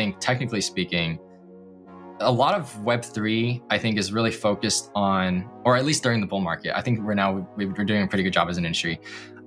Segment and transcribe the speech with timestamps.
[0.00, 1.18] think technically speaking,
[2.20, 6.26] a lot of Web3, I think, is really focused on, or at least during the
[6.26, 6.74] bull market.
[6.74, 8.98] I think we're now, we're doing a pretty good job as an industry.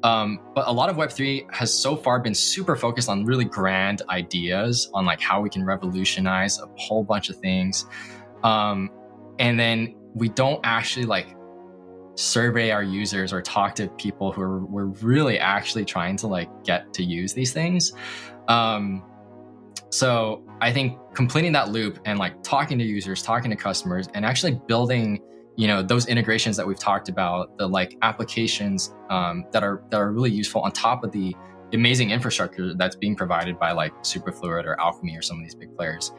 [0.04, 4.04] Um, but a lot of Web3 has so far been super focused on really grand
[4.10, 7.88] ideas on like how we can revolutionize a whole bunch of things.
[8.44, 8.92] Um,
[9.40, 11.36] and then we don't actually like
[12.16, 16.50] survey our users or talk to people who are we're really actually trying to like
[16.64, 17.94] get to use these things.
[18.48, 19.04] Um,
[19.94, 24.26] so I think completing that loop and like talking to users, talking to customers, and
[24.26, 25.22] actually building,
[25.56, 29.98] you know, those integrations that we've talked about, the like applications um, that are that
[29.98, 31.36] are really useful on top of the
[31.74, 35.76] amazing infrastructure that's being provided by like Superfluid or Alchemy or some of these big
[35.76, 36.12] players.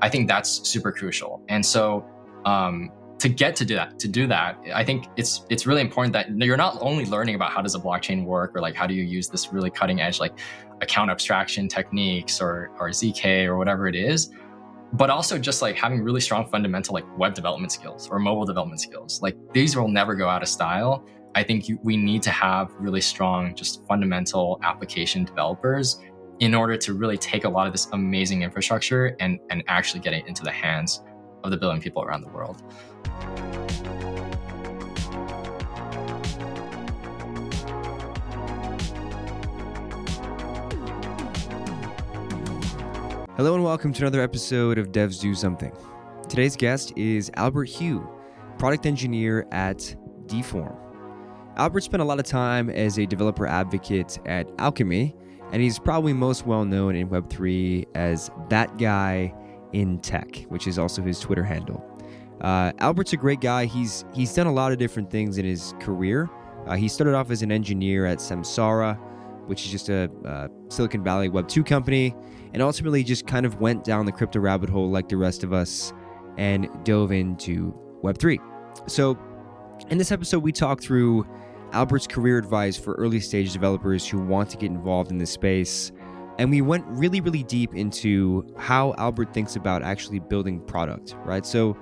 [0.00, 1.44] I think that's super crucial.
[1.48, 2.04] And so
[2.44, 2.90] um,
[3.22, 6.28] to get to do that to do that i think it's it's really important that
[6.38, 9.04] you're not only learning about how does a blockchain work or like how do you
[9.04, 10.40] use this really cutting edge like
[10.80, 14.32] account abstraction techniques or or zk or whatever it is
[14.92, 18.80] but also just like having really strong fundamental like web development skills or mobile development
[18.80, 19.22] skills.
[19.22, 21.06] Like these will never go out of style.
[21.34, 25.98] I think you, we need to have really strong just fundamental application developers
[26.40, 30.12] in order to really take a lot of this amazing infrastructure and and actually get
[30.12, 31.02] it into the hands
[31.42, 32.62] of the billion people around the world
[43.36, 45.72] Hello and welcome to another episode of Devs Do Something.
[46.28, 48.06] Today's guest is Albert Hu,
[48.56, 50.76] product engineer at Deform.
[51.56, 55.16] Albert spent a lot of time as a developer advocate at Alchemy,
[55.50, 59.34] and he's probably most well known in Web3 as that guy
[59.72, 61.84] in tech, which is also his Twitter handle.
[62.42, 63.66] Uh, Albert's a great guy.
[63.66, 66.28] He's he's done a lot of different things in his career.
[66.66, 68.98] Uh, he started off as an engineer at Samsara,
[69.46, 72.14] which is just a uh, Silicon Valley Web 2 company,
[72.52, 75.52] and ultimately just kind of went down the crypto rabbit hole like the rest of
[75.52, 75.92] us
[76.36, 78.40] and dove into Web 3.
[78.86, 79.18] So,
[79.90, 81.26] in this episode, we talk through
[81.72, 85.92] Albert's career advice for early stage developers who want to get involved in this space.
[86.38, 91.44] And we went really, really deep into how Albert thinks about actually building product, right?
[91.44, 91.76] So,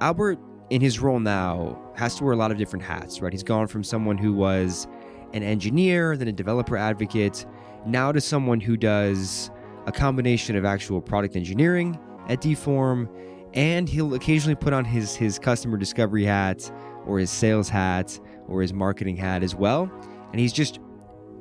[0.00, 0.38] Albert,
[0.70, 3.32] in his role now, has to wear a lot of different hats, right?
[3.32, 4.86] He's gone from someone who was
[5.32, 7.44] an engineer, then a developer advocate,
[7.86, 9.50] now to someone who does
[9.86, 13.08] a combination of actual product engineering at Deform,
[13.54, 16.70] and he'll occasionally put on his his customer discovery hat
[17.06, 19.90] or his sales hat or his marketing hat as well.
[20.30, 20.78] And he's just,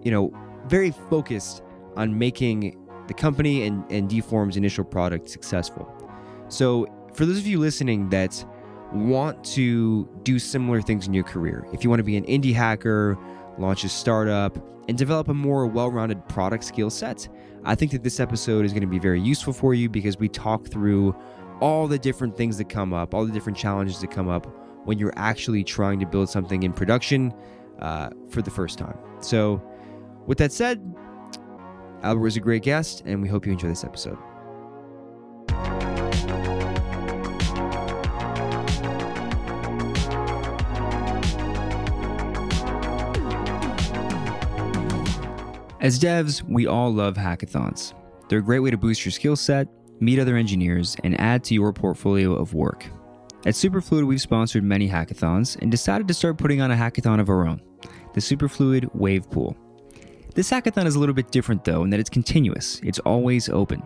[0.03, 0.33] you know,
[0.67, 1.61] very focused
[1.95, 2.75] on making
[3.07, 5.87] the company and, and Deform's initial product successful.
[6.47, 8.43] So for those of you listening that
[8.93, 12.53] want to do similar things in your career, if you want to be an indie
[12.53, 13.17] hacker,
[13.57, 17.27] launch a startup, and develop a more well rounded product skill set,
[17.63, 20.29] I think that this episode is going to be very useful for you because we
[20.29, 21.15] talk through
[21.61, 24.47] all the different things that come up, all the different challenges that come up
[24.85, 27.33] when you're actually trying to build something in production
[27.79, 28.97] uh, for the first time.
[29.19, 29.61] So,
[30.25, 30.81] with that said,
[32.01, 34.17] Albert was a great guest, and we hope you enjoy this episode.
[45.81, 47.93] As devs, we all love hackathons.
[48.27, 49.69] They're a great way to boost your skill set,
[50.01, 52.85] meet other engineers, and add to your portfolio of work.
[53.45, 57.29] At Superfluid, we've sponsored many hackathons and decided to start putting on a hackathon of
[57.29, 57.61] our own,
[58.13, 59.55] the Superfluid Wave Pool.
[60.35, 63.81] This hackathon is a little bit different though in that it's continuous, it's always open.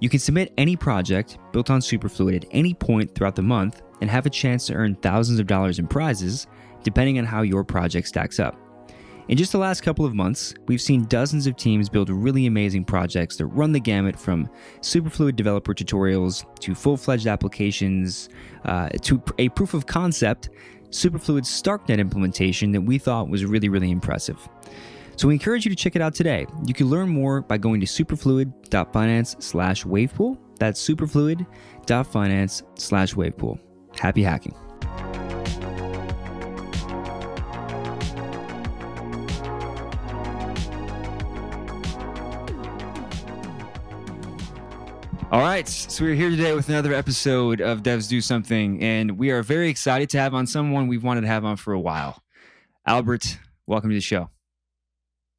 [0.00, 4.10] You can submit any project built on Superfluid at any point throughout the month and
[4.10, 6.46] have a chance to earn thousands of dollars in prizes
[6.82, 8.56] depending on how your project stacks up.
[9.28, 12.84] In just the last couple of months, we've seen dozens of teams build really amazing
[12.84, 14.48] projects that run the gamut from
[14.80, 18.30] Superfluid developer tutorials to full fledged applications
[18.64, 20.48] uh, to a proof of concept
[20.88, 24.48] Superfluid StarkNet implementation that we thought was really, really impressive.
[25.16, 26.46] So we encourage you to check it out today.
[26.64, 30.38] You can learn more by going to superfluid.finance slash wavepool.
[30.58, 33.58] That's superfluid.finance slash wavepool.
[33.98, 34.54] Happy hacking.
[45.30, 49.30] All right, so we're here today with another episode of Devs Do Something, and we
[49.30, 52.22] are very excited to have on someone we've wanted to have on for a while.
[52.86, 54.30] Albert, welcome to the show.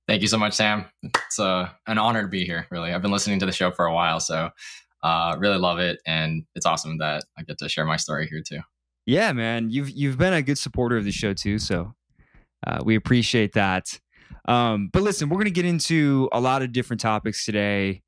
[0.07, 0.85] Thank you so much, Sam.
[1.01, 2.67] It's uh, an honor to be here.
[2.69, 4.51] Really, I've been listening to the show for a while, so
[5.01, 8.43] uh, really love it, and it's awesome that I get to share my story here
[8.47, 8.59] too.
[9.07, 11.95] Yeah, man, you've you've been a good supporter of the show too, so
[12.67, 13.99] uh, we appreciate that.
[14.47, 18.03] Um, but listen, we're going to get into a lot of different topics today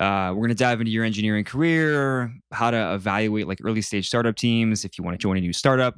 [0.00, 4.06] Uh, we're going to dive into your engineering career, how to evaluate like early stage
[4.06, 5.94] startup teams if you want to join a new startup,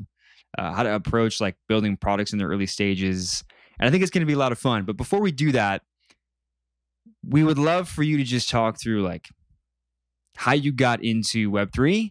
[0.58, 3.44] uh, how to approach like building products in the early stages.
[3.78, 4.84] And I think it's going to be a lot of fun.
[4.84, 5.82] But before we do that,
[7.24, 9.28] we would love for you to just talk through like
[10.36, 12.10] how you got into Web3.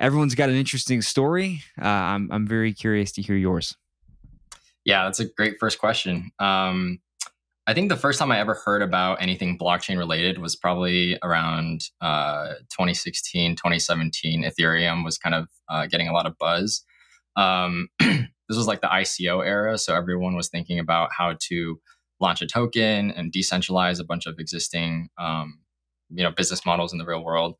[0.00, 1.62] Everyone's got an interesting story.
[1.80, 3.76] Uh, I'm, I'm very curious to hear yours.
[4.84, 6.32] Yeah, that's a great first question.
[6.40, 6.98] Um,
[7.68, 11.82] I think the first time I ever heard about anything blockchain related was probably around
[12.00, 14.42] uh, 2016, 2017.
[14.42, 16.82] Ethereum was kind of uh, getting a lot of buzz.
[17.36, 19.76] Um, this was like the ICO era.
[19.76, 21.78] So everyone was thinking about how to
[22.20, 25.58] launch a token and decentralize a bunch of existing um,
[26.08, 27.56] you know, business models in the real world.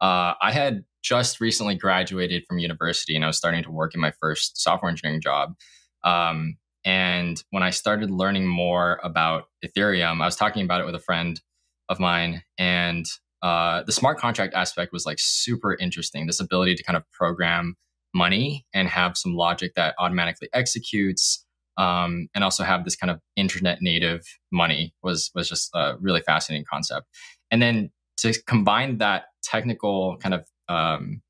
[0.00, 4.00] Uh, I had just recently graduated from university and I was starting to work in
[4.00, 5.54] my first software engineering job.
[6.02, 10.94] Um, and when I started learning more about Ethereum, I was talking about it with
[10.94, 11.40] a friend
[11.88, 13.06] of mine, and
[13.42, 16.26] uh, the smart contract aspect was like super interesting.
[16.26, 17.76] This ability to kind of program
[18.14, 21.44] money and have some logic that automatically executes,
[21.76, 26.20] um, and also have this kind of internet native money was was just a really
[26.20, 27.06] fascinating concept.
[27.50, 31.22] And then to combine that technical kind of um,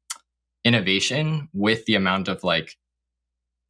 [0.65, 2.77] innovation with the amount of like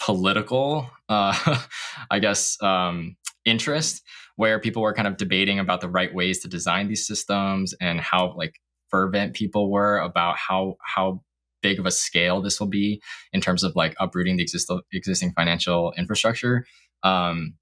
[0.04, 1.60] political, uh,
[2.10, 4.02] I guess, um, interest
[4.36, 8.00] where people were kind of debating about the right ways to design these systems and
[8.00, 11.22] how like fervent people were about how how
[11.62, 13.00] big of a scale this will be
[13.32, 16.66] in terms of like uprooting the exist- existing financial infrastructure.
[17.04, 17.54] Um,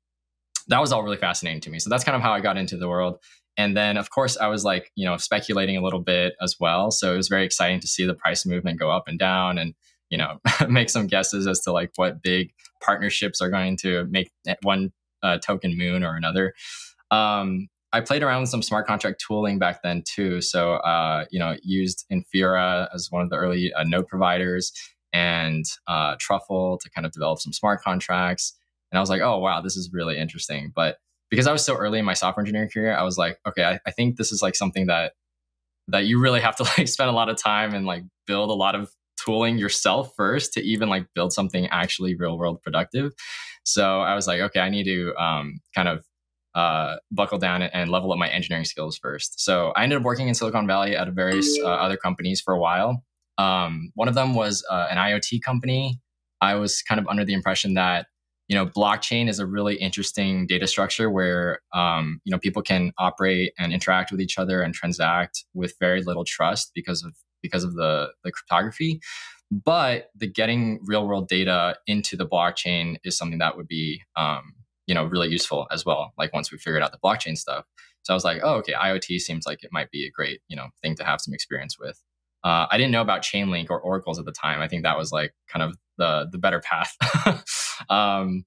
[0.68, 1.78] that was all really fascinating to me.
[1.78, 3.18] So that's kind of how I got into the world.
[3.56, 6.90] And then, of course, I was like, you know, speculating a little bit as well.
[6.90, 9.74] So it was very exciting to see the price movement go up and down and
[10.10, 12.52] you know make some guesses as to like what big
[12.82, 14.30] partnerships are going to make
[14.62, 14.92] one
[15.22, 16.54] uh, token moon or another.
[17.10, 20.40] Um, i played around with some smart contract tooling back then too.
[20.40, 24.72] So uh, you know used infura as one of the early uh, node providers
[25.12, 28.56] and uh, truffle to kind of develop some smart contracts.
[28.92, 30.72] And i was like oh wow this is really interesting.
[30.74, 30.98] But
[31.30, 33.78] because i was so early in my software engineering career i was like okay I,
[33.86, 35.12] I think this is like something that
[35.88, 38.54] that you really have to like spend a lot of time and like build a
[38.54, 38.90] lot of
[39.24, 43.12] tooling yourself first to even like build something actually real world productive.
[43.64, 46.04] So I was like, okay, I need to um, kind of
[46.54, 49.40] uh, buckle down and level up my engineering skills first.
[49.40, 52.58] So I ended up working in Silicon Valley at various uh, other companies for a
[52.58, 53.04] while.
[53.38, 56.00] Um, one of them was uh, an IoT company.
[56.40, 58.06] I was kind of under the impression that
[58.48, 62.92] you know blockchain is a really interesting data structure where um, you know people can
[62.98, 67.64] operate and interact with each other and transact with very little trust because of because
[67.64, 69.00] of the, the cryptography.
[69.50, 74.54] But the getting real world data into the blockchain is something that would be, um,
[74.86, 76.12] you know, really useful as well.
[76.16, 77.64] Like once we figured out the blockchain stuff.
[78.02, 80.56] So I was like, oh, okay, IoT seems like it might be a great, you
[80.56, 82.00] know, thing to have some experience with.
[82.42, 84.60] Uh, I didn't know about Chainlink or oracles at the time.
[84.60, 86.96] I think that was like kind of the the better path.
[87.90, 88.44] um,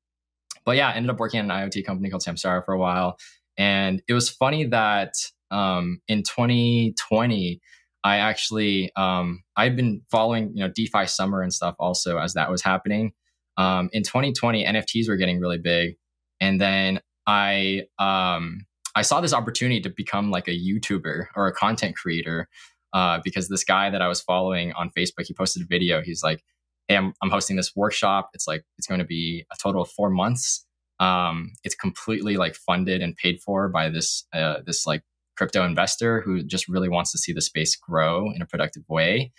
[0.66, 3.18] but yeah, I ended up working at an IoT company called Samsara for a while,
[3.57, 5.13] and it was funny that
[5.51, 7.62] um, in 2020
[8.03, 12.50] I actually um, I've been following you know DeFi summer and stuff also as that
[12.51, 13.13] was happening.
[13.57, 15.95] Um, in 2020, NFTs were getting really big,
[16.41, 18.65] and then I um,
[18.95, 22.50] I saw this opportunity to become like a YouTuber or a content creator
[22.94, 26.01] uh, because this guy that I was following on Facebook he posted a video.
[26.01, 26.44] He's like,
[26.87, 28.31] "Hey, I'm, I'm hosting this workshop.
[28.33, 30.66] It's like it's going to be a total of four months.
[30.99, 35.04] Um, it's completely like funded and paid for by this uh, this like
[35.37, 39.31] crypto investor who just really wants to see the space grow in a productive way.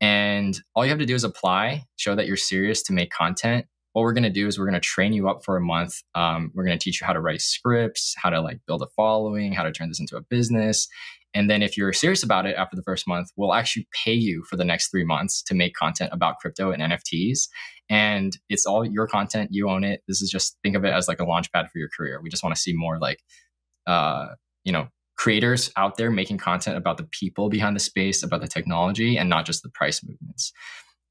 [0.00, 3.66] And all you have to do is apply, show that you're serious to make content.
[3.92, 6.02] What we're going to do is we're going to train you up for a month.
[6.14, 8.86] Um, we're going to teach you how to write scripts, how to like build a
[8.94, 10.86] following, how to turn this into a business.
[11.32, 14.42] And then if you're serious about it after the first month, we'll actually pay you
[14.48, 17.48] for the next three months to make content about crypto and NFTs.
[17.88, 19.50] And it's all your content.
[19.52, 20.02] You own it.
[20.08, 22.20] This is just think of it as like a launch pad for your career.
[22.22, 23.20] We just want to see more like,
[23.86, 24.28] uh,
[24.64, 28.48] you know, creators out there making content about the people behind the space, about the
[28.48, 30.52] technology, and not just the price movements.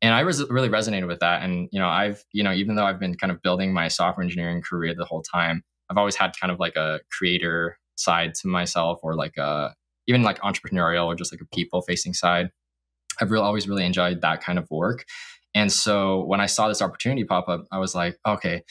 [0.02, 1.42] And I was really resonated with that.
[1.42, 4.24] And you know, I've you know, even though I've been kind of building my software
[4.24, 8.48] engineering career the whole time, I've always had kind of like a creator side to
[8.48, 9.74] myself, or like a
[10.08, 12.52] even like entrepreneurial or just like a people facing side.
[13.20, 15.06] I've really always really enjoyed that kind of work.
[15.56, 18.62] And so when I saw this opportunity pop up, I was like, okay,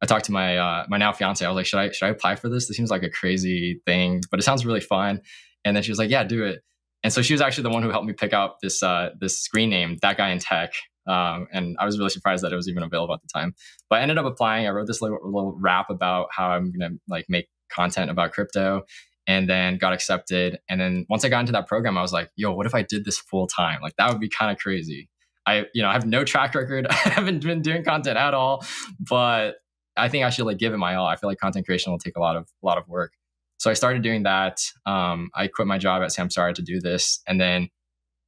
[0.00, 1.44] I talked to my uh, my now fiance.
[1.44, 2.68] I was like, should I should I apply for this?
[2.68, 5.20] This seems like a crazy thing, but it sounds really fun.
[5.64, 6.62] And then she was like, yeah, do it.
[7.02, 9.40] And so she was actually the one who helped me pick out this uh, this
[9.40, 10.72] screen name, that guy in tech.
[11.06, 13.54] Um, and I was really surprised that it was even available at the time.
[13.88, 14.66] But I ended up applying.
[14.66, 18.82] I wrote this little, little rap about how I'm gonna like make content about crypto.
[19.26, 20.58] and then got accepted.
[20.70, 22.82] And then once I got into that program, I was like, yo, what if I
[22.82, 23.80] did this full time?
[23.82, 25.08] Like that would be kind of crazy.
[25.46, 26.86] I, you know, I have no track record.
[26.90, 28.64] I haven't been doing content at all,
[28.98, 29.56] but
[29.98, 31.06] I think I should like give it my all.
[31.06, 33.12] I feel like content creation will take a lot of a lot of work.
[33.58, 34.60] So I started doing that.
[34.86, 37.68] Um, I quit my job at Samsara to do this, and then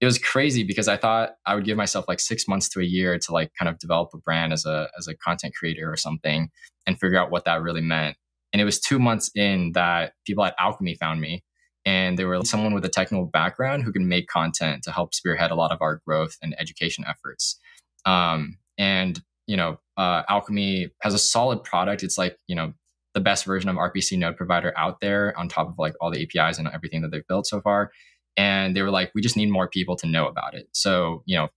[0.01, 2.85] it was crazy because I thought I would give myself like six months to a
[2.85, 5.97] year to like kind of develop a brand as a as a content creator or
[5.97, 6.51] something
[6.87, 8.17] and figure out what that really meant.
[8.53, 11.45] And it was two months in that people at Alchemy found me,
[11.85, 15.51] and they were someone with a technical background who can make content to help spearhead
[15.51, 17.59] a lot of our growth and education efforts.
[18.07, 19.21] Um, and
[19.51, 22.05] you know, uh, Alchemy has a solid product.
[22.05, 22.73] It's like you know
[23.15, 26.23] the best version of RPC node provider out there on top of like all the
[26.23, 27.91] APIs and everything that they've built so far.
[28.37, 30.69] And they were like, we just need more people to know about it.
[30.73, 31.49] So, you know,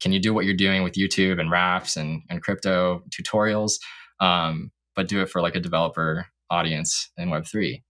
[0.00, 3.80] can you do what you're doing with YouTube and Raps and, and crypto tutorials,
[4.20, 7.82] um, but do it for like a developer audience in Web3?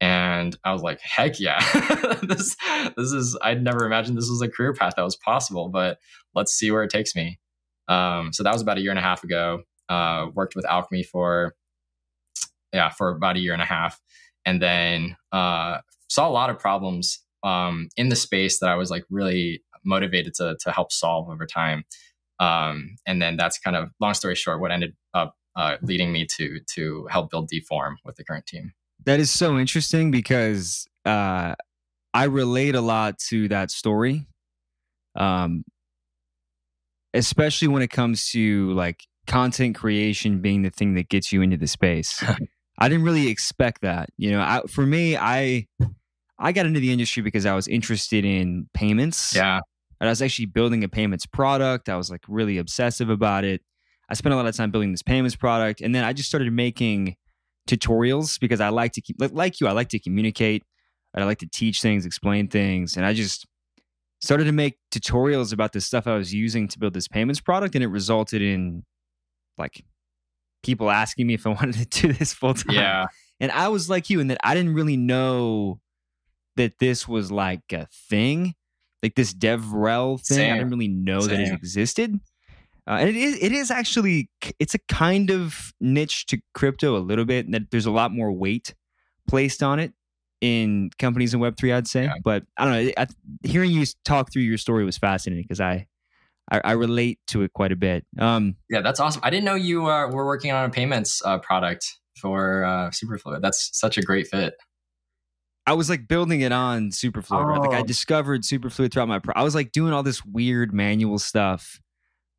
[0.00, 1.60] And I was like, heck yeah,
[2.22, 2.56] this,
[2.96, 5.98] this is, I'd never imagined this was a career path that was possible, but
[6.34, 7.38] let's see where it takes me.
[7.88, 9.62] Um, so that was about a year and a half ago.
[9.88, 11.54] Uh, worked with Alchemy for
[12.72, 14.00] yeah, for about a year and a half.
[14.44, 15.78] And then uh,
[16.08, 20.34] saw a lot of problems um, in the space that I was like really motivated
[20.34, 21.84] to, to help solve over time.
[22.38, 26.26] Um, and then that's kind of long story short, what ended up uh, leading me
[26.36, 28.72] to to help build Deform with the current team.
[29.04, 31.54] That is so interesting because uh,
[32.12, 34.26] I relate a lot to that story,
[35.14, 35.64] um,
[37.16, 41.56] especially when it comes to like content creation being the thing that gets you into
[41.56, 42.22] the space.
[42.78, 44.10] I didn't really expect that.
[44.18, 45.66] You know, I, for me, I
[46.38, 49.34] I got into the industry because I was interested in payments.
[49.34, 49.60] Yeah.
[49.98, 51.88] And I was actually building a payments product.
[51.88, 53.62] I was like really obsessive about it.
[54.10, 56.52] I spent a lot of time building this payments product, and then I just started
[56.52, 57.16] making
[57.66, 59.66] tutorials because I like to keep like you.
[59.66, 60.62] I like to communicate.
[61.14, 63.46] I like to teach things, explain things, and I just
[64.20, 67.74] started to make tutorials about the stuff I was using to build this payments product,
[67.74, 68.84] and it resulted in
[69.58, 69.84] like
[70.62, 72.74] people asking me if I wanted to do this full time.
[72.74, 73.06] Yeah.
[73.40, 75.80] And I was like you in that I didn't really know
[76.56, 78.54] that this was like a thing,
[79.02, 80.36] like this DevRel thing.
[80.36, 80.52] Same.
[80.52, 81.30] I didn't really know Same.
[81.30, 82.18] that it existed.
[82.88, 84.30] Uh, and it is it is actually
[84.60, 88.12] it's a kind of niche to crypto a little bit, and that there's a lot
[88.12, 88.74] more weight
[89.26, 89.92] placed on it
[90.46, 91.72] in companies in Web three.
[91.72, 92.14] I'd say, yeah.
[92.22, 92.92] but I don't know.
[92.96, 93.06] I,
[93.42, 95.86] hearing you talk through your story was fascinating because I
[96.50, 98.06] I, I, relate to it quite a bit.
[98.18, 99.20] Um, yeah, that's awesome.
[99.24, 103.42] I didn't know you uh, were working on a payments uh, product for uh, Superfluid.
[103.42, 104.54] That's such a great fit.
[105.66, 107.42] I was like building it on Superfluid.
[107.42, 107.44] Oh.
[107.44, 107.60] Right?
[107.60, 107.84] Like I oh.
[107.84, 109.18] discovered Superfluid throughout my.
[109.18, 111.80] Pro- I was like doing all this weird manual stuff,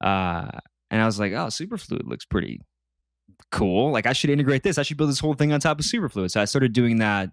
[0.02, 0.50] uh,
[0.90, 2.62] and I was like, "Oh, Superfluid looks pretty
[3.52, 3.92] cool.
[3.92, 4.78] Like I should integrate this.
[4.78, 7.30] I should build this whole thing on top of Superfluid." So I started doing that.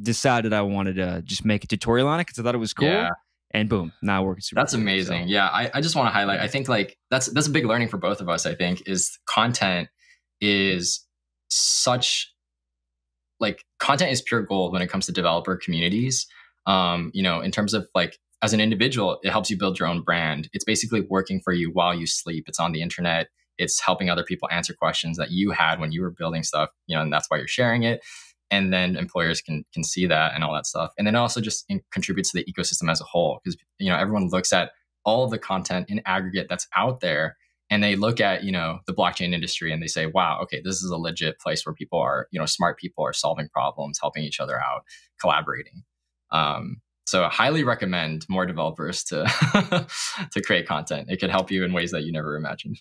[0.00, 2.74] Decided I wanted to just make a tutorial on it because I thought it was
[2.74, 2.88] cool.
[2.88, 3.10] Yeah
[3.54, 4.60] and boom, now we're super.
[4.60, 5.28] That's amazing.
[5.28, 5.28] So.
[5.28, 6.40] Yeah, I, I just want to highlight.
[6.40, 8.44] I think like that's that's a big learning for both of us.
[8.46, 9.88] I think is content
[10.40, 11.06] is
[11.48, 12.34] such
[13.38, 16.26] like content is pure gold when it comes to developer communities.
[16.66, 19.86] Um, you know, in terms of like as an individual, it helps you build your
[19.86, 20.50] own brand.
[20.52, 22.46] It's basically working for you while you sleep.
[22.48, 23.28] It's on the internet.
[23.56, 26.70] It's helping other people answer questions that you had when you were building stuff.
[26.88, 28.00] You know, and that's why you're sharing it
[28.50, 30.92] and then employers can can see that and all that stuff.
[30.98, 33.96] And then also just in, contributes to the ecosystem as a whole because you know
[33.96, 34.72] everyone looks at
[35.04, 37.36] all of the content in aggregate that's out there
[37.70, 40.82] and they look at you know the blockchain industry and they say wow okay this
[40.82, 44.24] is a legit place where people are you know smart people are solving problems helping
[44.24, 44.82] each other out
[45.20, 45.82] collaborating.
[46.30, 49.24] Um, so I highly recommend more developers to
[50.32, 51.10] to create content.
[51.10, 52.80] It could help you in ways that you never imagined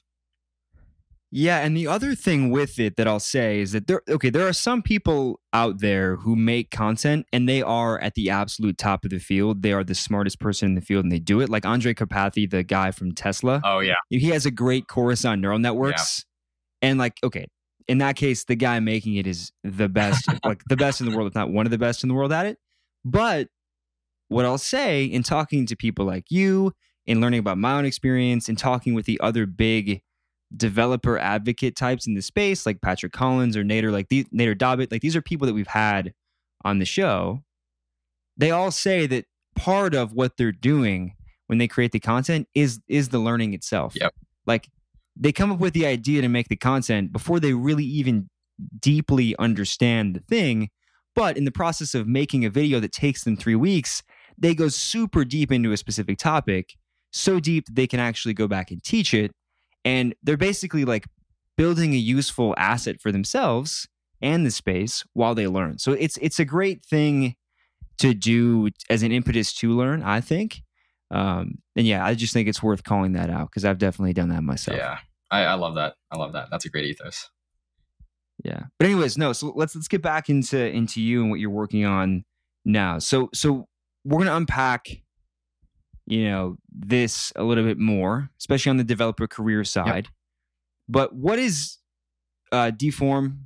[1.35, 4.47] yeah, and the other thing with it that I'll say is that there okay, there
[4.47, 9.03] are some people out there who make content and they are at the absolute top
[9.03, 9.63] of the field.
[9.63, 11.49] They are the smartest person in the field and they do it.
[11.49, 13.61] Like Andrej Karpathy, the guy from Tesla.
[13.63, 13.95] Oh yeah.
[14.09, 16.23] He has a great course on neural networks.
[16.83, 16.89] Yeah.
[16.89, 17.47] And like, okay,
[17.87, 21.17] in that case, the guy making it is the best, like the best in the
[21.17, 22.59] world, if not one of the best in the world at it.
[23.03, 23.47] But
[24.27, 26.73] what I'll say in talking to people like you,
[27.07, 30.03] in learning about my own experience, and talking with the other big
[30.55, 34.91] developer advocate types in the space, like Patrick Collins or Nader, like the, Nader Dabit,
[34.91, 36.13] like these are people that we've had
[36.63, 37.43] on the show.
[38.37, 41.15] They all say that part of what they're doing
[41.47, 43.93] when they create the content is is the learning itself.
[43.95, 44.13] Yep.
[44.45, 44.69] Like
[45.15, 48.29] they come up with the idea to make the content before they really even
[48.79, 50.69] deeply understand the thing.
[51.15, 54.01] But in the process of making a video that takes them three weeks,
[54.37, 56.75] they go super deep into a specific topic,
[57.11, 59.31] so deep that they can actually go back and teach it
[59.85, 61.07] and they're basically like
[61.57, 63.87] building a useful asset for themselves
[64.21, 65.77] and the space while they learn.
[65.77, 67.35] So it's it's a great thing
[67.99, 70.61] to do as an impetus to learn, I think.
[71.11, 74.29] Um, and yeah, I just think it's worth calling that out because I've definitely done
[74.29, 74.77] that myself.
[74.77, 74.97] Yeah,
[75.29, 75.95] I, I love that.
[76.11, 76.49] I love that.
[76.49, 77.29] That's a great ethos.
[78.43, 79.31] Yeah, but anyways, no.
[79.31, 82.25] So let's let's get back into into you and what you're working on
[82.65, 82.99] now.
[82.99, 83.67] So so
[84.03, 84.87] we're gonna unpack,
[86.05, 90.05] you know, this a little bit more, especially on the developer career side.
[90.05, 90.13] Yep.
[90.89, 91.77] But what is
[92.51, 93.45] uh, Deform?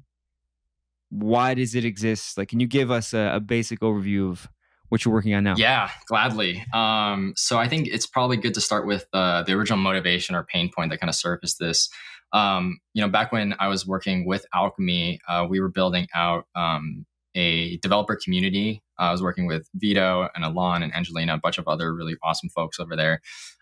[1.10, 2.38] Why does it exist?
[2.38, 4.48] Like, can you give us a, a basic overview of
[4.90, 5.56] what you're working on now?
[5.58, 6.66] Yeah, gladly.
[6.74, 10.44] Um, so I think it's probably good to start with uh, the original motivation or
[10.44, 11.90] pain point that kind of surfaced this.
[12.34, 16.46] Um, you know, back when I was working with Alchemy, uh, we were building out
[16.56, 18.82] um, a developer community.
[19.00, 22.16] Uh, I was working with Vito and Alon and Angelina, a bunch of other really
[22.24, 23.22] awesome folks over there.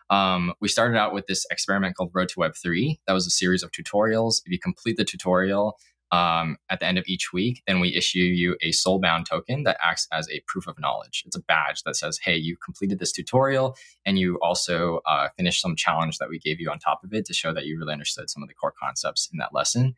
[0.10, 3.00] Um, we started out with this experiment called Road to Web 3.
[3.08, 4.42] That was a series of tutorials.
[4.46, 5.78] If you complete the tutorial,
[6.12, 9.78] um, at the end of each week, then we issue you a soulbound token that
[9.84, 11.24] acts as a proof of knowledge.
[11.26, 13.76] It's a badge that says, hey, you completed this tutorial
[14.06, 17.26] and you also uh, finished some challenge that we gave you on top of it
[17.26, 19.96] to show that you really understood some of the core concepts in that lesson.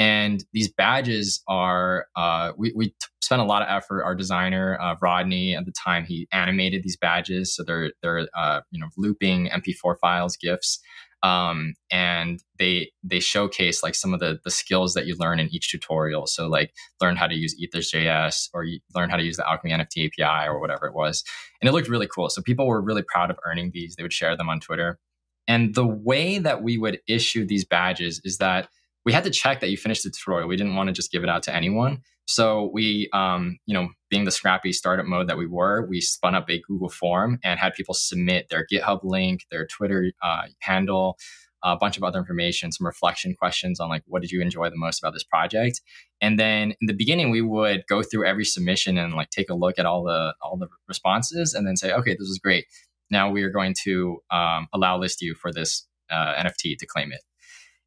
[0.00, 4.02] And these badges are, uh, we, we spent a lot of effort.
[4.02, 7.54] Our designer, uh, Rodney, at the time, he animated these badges.
[7.54, 10.80] So they're, they're uh, you know, looping MP4 files, GIFs
[11.22, 15.48] um, and they they showcase like some of the the skills that you learn in
[15.54, 16.26] each tutorial.
[16.26, 20.06] So like learn how to use Ethers.js or learn how to use the Alchemy NFT
[20.06, 21.22] API or whatever it was,
[21.60, 22.30] and it looked really cool.
[22.30, 23.96] So people were really proud of earning these.
[23.96, 24.98] They would share them on Twitter,
[25.46, 28.68] and the way that we would issue these badges is that
[29.04, 30.48] we had to check that you finished the tutorial.
[30.48, 32.02] We didn't want to just give it out to anyone.
[32.26, 36.34] So we, um, you know, being the scrappy startup mode that we were, we spun
[36.34, 41.16] up a Google form and had people submit their GitHub link, their Twitter uh, handle,
[41.62, 44.76] a bunch of other information, some reflection questions on like what did you enjoy the
[44.76, 45.80] most about this project.
[46.20, 49.54] And then in the beginning, we would go through every submission and like take a
[49.54, 52.66] look at all the all the responses, and then say, okay, this is great.
[53.10, 57.12] Now we are going to um, allow list you for this uh, NFT to claim
[57.12, 57.20] it.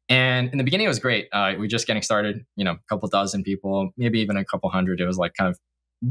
[0.08, 1.28] And in the beginning, it was great.
[1.32, 4.44] Uh, we were just getting started, you know, a couple dozen people, maybe even a
[4.44, 5.00] couple hundred.
[5.00, 5.58] It was like kind of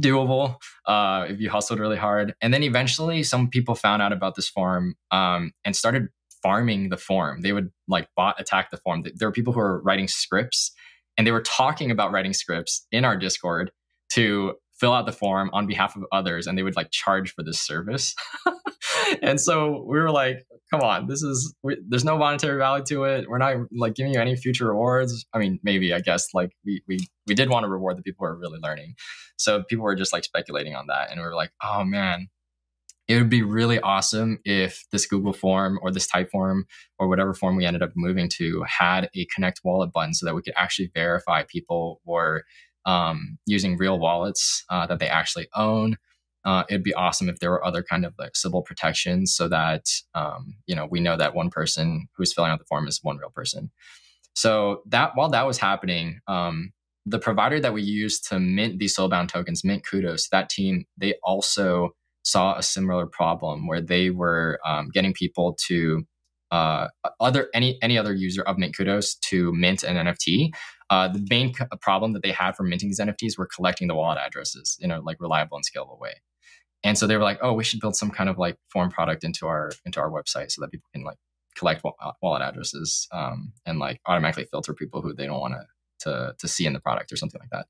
[0.01, 0.55] doable
[0.87, 2.33] uh, if you hustled really hard.
[2.41, 6.07] And then eventually, some people found out about this farm um, and started
[6.41, 7.41] farming the form.
[7.41, 9.03] They would like bot attack the form.
[9.15, 10.71] There were people who were writing scripts
[11.17, 13.71] and they were talking about writing scripts in our Discord
[14.13, 17.43] to fill out the form on behalf of others and they would like charge for
[17.43, 18.15] this service.
[19.21, 23.03] and so we were like, come on, this is, we, there's no monetary value to
[23.03, 23.29] it.
[23.29, 25.25] We're not like giving you any future rewards.
[25.33, 28.25] I mean, maybe, I guess, like we, we, we did want to reward the people
[28.25, 28.95] who are really learning.
[29.37, 31.11] So people were just like speculating on that.
[31.11, 32.29] And we were like, oh man,
[33.07, 36.61] it would be really awesome if this Google form or this Typeform
[36.97, 40.35] or whatever form we ended up moving to had a connect wallet button so that
[40.35, 42.43] we could actually verify people were
[42.85, 45.97] um, using real wallets uh, that they actually own.
[46.45, 49.85] Uh, it'd be awesome if there were other kind of like Sybil protections so that
[50.13, 53.17] um, you know we know that one person who's filling out the form is one
[53.17, 53.71] real person.
[54.35, 56.73] So that while that was happening um,
[57.05, 61.15] the provider that we used to mint these soulbound tokens mint kudos that team they
[61.23, 61.91] also
[62.23, 66.05] saw a similar problem where they were um, getting people to
[66.53, 66.87] uh,
[67.19, 70.49] other any any other user of mint kudos to mint an nft
[70.89, 74.19] uh, the main problem that they had for minting these nfts were collecting the wallet
[74.23, 76.13] addresses in a like reliable and scalable way
[76.83, 79.23] and so they were like oh we should build some kind of like form product
[79.23, 81.17] into our into our website so that people can like
[81.55, 81.83] collect
[82.21, 85.65] wallet addresses um, and like automatically filter people who they don't want to
[85.99, 87.65] to to see in the product or something like that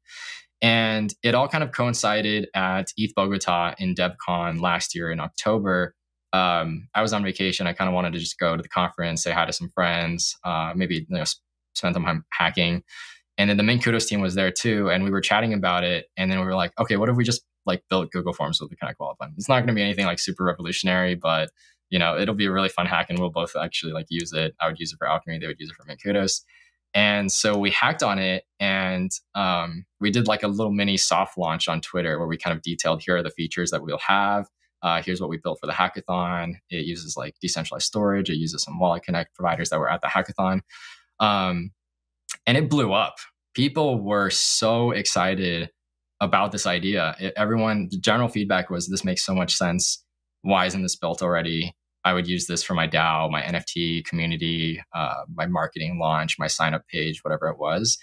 [0.63, 5.93] and it all kind of coincided at ETH Bogota in DevCon last year in October.
[6.33, 7.67] Um, I was on vacation.
[7.67, 10.35] I kind of wanted to just go to the conference, say hi to some friends,
[10.43, 11.23] uh, maybe you know,
[11.75, 12.83] spend some time hacking.
[13.37, 16.07] And then the Mint Kudos team was there too, and we were chatting about it.
[16.17, 18.69] And then we were like, okay, what if we just like built Google Forms with
[18.69, 19.35] the Connect Wallet button.
[19.37, 21.49] It's not going to be anything like super revolutionary, but
[21.89, 24.55] you know, it'll be a really fun hack, and we'll both actually like use it.
[24.59, 26.43] I would use it for Alchemy, they would use it for Kudos.
[26.95, 31.37] And so we hacked on it, and um, we did like a little mini soft
[31.37, 34.47] launch on Twitter where we kind of detailed here are the features that we'll have.
[34.83, 36.55] Uh, here's what we built for the hackathon.
[36.69, 38.29] It uses like decentralized storage.
[38.29, 40.61] It uses some Wallet Connect providers that were at the hackathon,
[41.19, 41.71] um,
[42.45, 43.15] and it blew up.
[43.55, 45.69] People were so excited
[46.19, 47.15] about this idea.
[47.19, 50.03] It, everyone, the general feedback was this makes so much sense.
[50.41, 51.73] Why isn't this built already?
[52.05, 56.47] I would use this for my DAO, my NFT community, uh, my marketing launch, my
[56.47, 57.97] sign up page, whatever it was.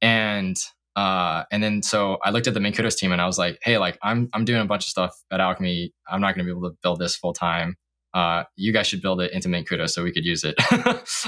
[0.00, 0.56] And
[0.98, 3.60] uh, and then so I looked at the Mint Kudos team and I was like,
[3.62, 5.94] hey, like I'm I'm doing a bunch of stuff at Alchemy.
[6.10, 7.76] I'm not going to be able to build this full time.
[8.14, 10.56] Uh, you guys should build it into Mint Kudos so we could use it.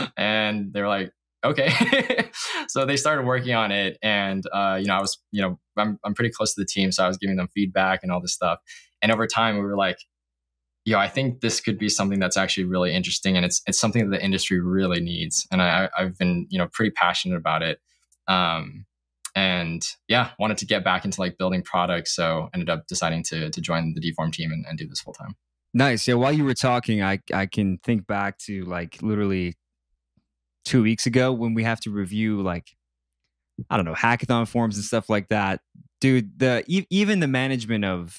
[0.16, 1.12] and they were like,
[1.44, 1.70] okay.
[2.68, 6.00] so they started working on it, and uh, you know, I was, you know, I'm
[6.02, 8.32] I'm pretty close to the team, so I was giving them feedback and all this
[8.34, 8.58] stuff.
[9.02, 9.98] And over time, we were like,
[10.84, 14.10] yo, I think this could be something that's actually really interesting, and it's it's something
[14.10, 15.46] that the industry really needs.
[15.52, 17.78] And I I've been you know pretty passionate about it.
[18.26, 18.86] Um,
[19.34, 22.14] and yeah, wanted to get back into like building products.
[22.14, 25.14] So ended up deciding to to join the Deform team and, and do this full
[25.14, 25.34] time.
[25.72, 26.08] Nice.
[26.08, 26.14] Yeah.
[26.14, 29.56] While you were talking, I I can think back to like literally
[30.64, 32.76] two weeks ago when we have to review like
[33.68, 35.60] I don't know hackathon forms and stuff like that.
[36.00, 38.18] Dude, the even the management of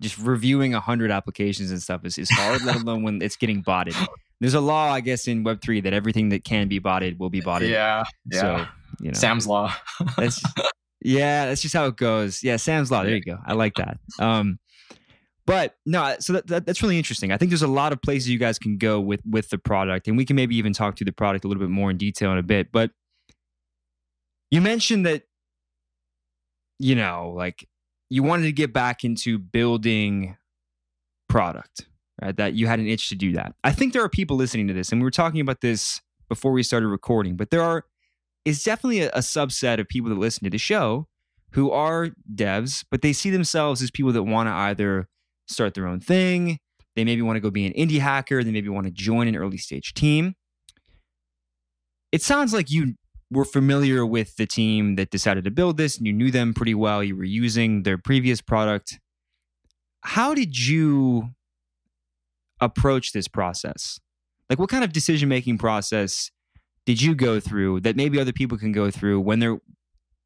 [0.00, 3.62] just reviewing a hundred applications and stuff is, is hard, let alone when it's getting
[3.62, 3.94] botted.
[4.40, 7.30] There's a law, I guess, in Web three that everything that can be botted will
[7.30, 7.70] be botted.
[7.70, 8.04] Yeah.
[8.30, 8.40] yeah.
[8.40, 8.66] So
[9.00, 9.74] you know, Sam's law.
[10.16, 10.42] that's,
[11.02, 12.42] yeah, that's just how it goes.
[12.42, 13.02] Yeah, Sam's law.
[13.02, 13.38] There you go.
[13.46, 13.98] I like that.
[14.18, 14.58] Um,
[15.46, 17.32] but no, so that, that, that's really interesting.
[17.32, 20.06] I think there's a lot of places you guys can go with with the product,
[20.06, 22.30] and we can maybe even talk to the product a little bit more in detail
[22.32, 22.70] in a bit.
[22.70, 22.92] But
[24.50, 25.24] you mentioned that,
[26.78, 27.66] you know, like
[28.08, 30.36] you wanted to get back into building
[31.28, 31.86] product,
[32.20, 32.36] right?
[32.36, 33.54] That you had an itch to do that.
[33.64, 36.52] I think there are people listening to this, and we were talking about this before
[36.52, 37.84] we started recording, but there are
[38.44, 41.06] is definitely a, a subset of people that listen to the show
[41.52, 45.08] who are devs, but they see themselves as people that want to either
[45.48, 46.58] start their own thing.
[46.96, 48.42] They maybe want to go be an indie hacker.
[48.42, 50.34] They maybe want to join an early stage team.
[52.10, 52.94] It sounds like you
[53.30, 56.74] were familiar with the team that decided to build this and you knew them pretty
[56.74, 57.02] well.
[57.02, 58.98] You were using their previous product.
[60.02, 61.30] How did you
[62.60, 63.98] approach this process?
[64.50, 66.30] Like, what kind of decision making process
[66.86, 69.58] did you go through that maybe other people can go through when they're,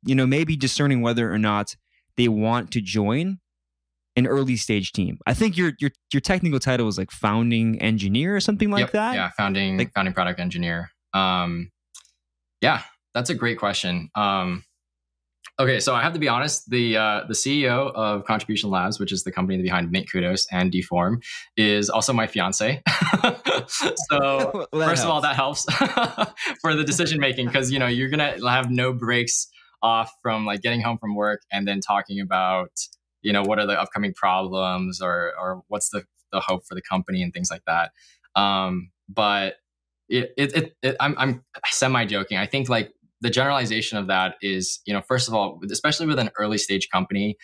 [0.04, 1.76] you know, maybe discerning whether or not
[2.16, 3.38] they want to join
[4.16, 5.18] an early stage team.
[5.26, 8.92] I think your your your technical title was like founding engineer or something like yep,
[8.92, 9.14] that.
[9.14, 10.90] Yeah, founding like, founding product engineer.
[11.12, 11.70] Um,
[12.62, 12.82] yeah,
[13.14, 14.08] that's a great question.
[14.14, 14.64] Um,
[15.59, 16.68] okay, so I have to be honest.
[16.70, 20.72] The uh, the CEO of Contribution Labs, which is the company behind Mint Kudos and
[20.72, 21.22] Deform,
[21.56, 22.82] is also my fiance.
[23.66, 23.88] so
[24.72, 25.02] well, first helps.
[25.02, 25.64] of all, that helps
[26.61, 29.48] for the decision making because you know you're gonna have no breaks
[29.82, 32.70] off from like getting home from work and then talking about
[33.22, 36.82] you know what are the upcoming problems or or what's the the hope for the
[36.82, 37.92] company and things like that
[38.35, 39.56] um, but
[40.09, 44.35] it, it, it, it I'm, I'm semi joking i think like the generalization of that
[44.42, 47.37] is you know first of all especially with an early stage company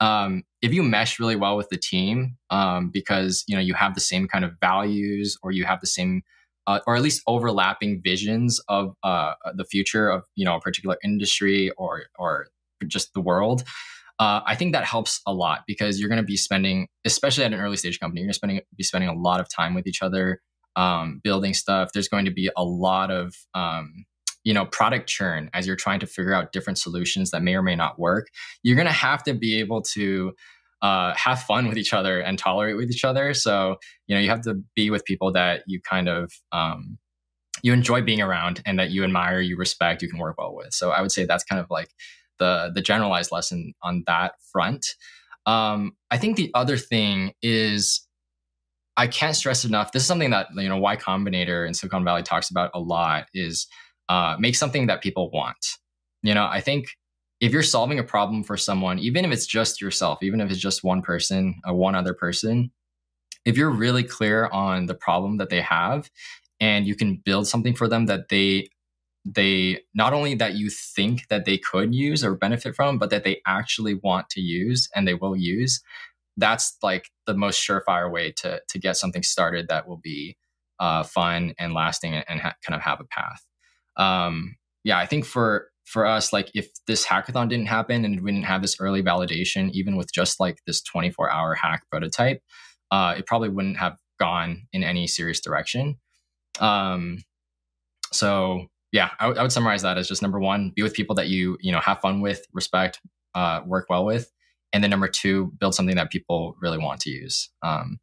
[0.00, 3.94] um, if you mesh really well with the team um, because you know you have
[3.94, 6.22] the same kind of values or you have the same
[6.66, 10.96] uh, or at least overlapping visions of uh, the future of you know a particular
[11.02, 12.48] industry or or
[12.86, 13.64] just the world
[14.18, 17.52] uh, I think that helps a lot because you're going to be spending, especially at
[17.52, 20.02] an early stage company, you're going to be spending a lot of time with each
[20.02, 20.40] other,
[20.74, 21.90] um, building stuff.
[21.92, 24.06] There's going to be a lot of, um,
[24.46, 27.62] you know, product churn as you're trying to figure out different solutions that may or
[27.62, 28.28] may not work.
[28.62, 30.34] You're going to have to be able to
[30.82, 33.34] uh, have fun with each other and tolerate with each other.
[33.34, 36.96] So, you know, you have to be with people that you kind of, um,
[37.64, 40.72] you enjoy being around and that you admire, you respect, you can work well with.
[40.72, 41.88] So I would say that's kind of like
[42.38, 44.86] the the generalized lesson on that front.
[45.44, 48.06] Um, I think the other thing is
[48.96, 49.90] I can't stress enough.
[49.90, 53.26] This is something that you know Y Combinator in Silicon Valley talks about a lot.
[53.34, 53.66] Is
[54.08, 55.78] uh, make something that people want.
[56.22, 56.88] You know, I think
[57.40, 60.60] if you're solving a problem for someone, even if it's just yourself, even if it's
[60.60, 62.70] just one person or one other person,
[63.44, 66.10] if you're really clear on the problem that they have
[66.60, 68.68] and you can build something for them that they
[69.24, 73.24] they not only that you think that they could use or benefit from, but that
[73.24, 75.82] they actually want to use and they will use.
[76.36, 80.36] That's like the most surefire way to to get something started that will be
[80.78, 83.44] uh, fun and lasting and, and ha- kind of have a path.
[83.96, 88.32] Um, yeah, I think for for us, like if this hackathon didn't happen and we
[88.32, 92.42] didn't have this early validation, even with just like this 24 hour hack prototype,
[92.90, 95.96] uh, it probably wouldn't have gone in any serious direction.
[96.58, 97.18] Um,
[98.12, 101.14] so yeah, I, w- I would summarize that as just number one, be with people
[101.16, 103.00] that you you know have fun with, respect,
[103.34, 104.32] uh, work well with,
[104.72, 107.50] and then number two, build something that people really want to use.
[107.62, 107.98] Um,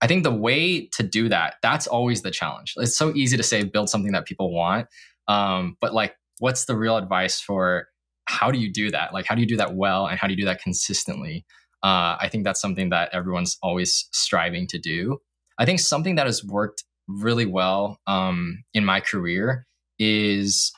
[0.00, 2.74] I think the way to do that, that's always the challenge.
[2.76, 4.88] It's so easy to say build something that people want,
[5.28, 7.88] um, but like, what's the real advice for
[8.26, 9.12] how do you do that?
[9.12, 11.44] Like, how do you do that well, and how do you do that consistently?
[11.82, 15.18] Uh, I think that's something that everyone's always striving to do.
[15.58, 19.66] I think something that has worked really well um, in my career
[19.98, 20.72] is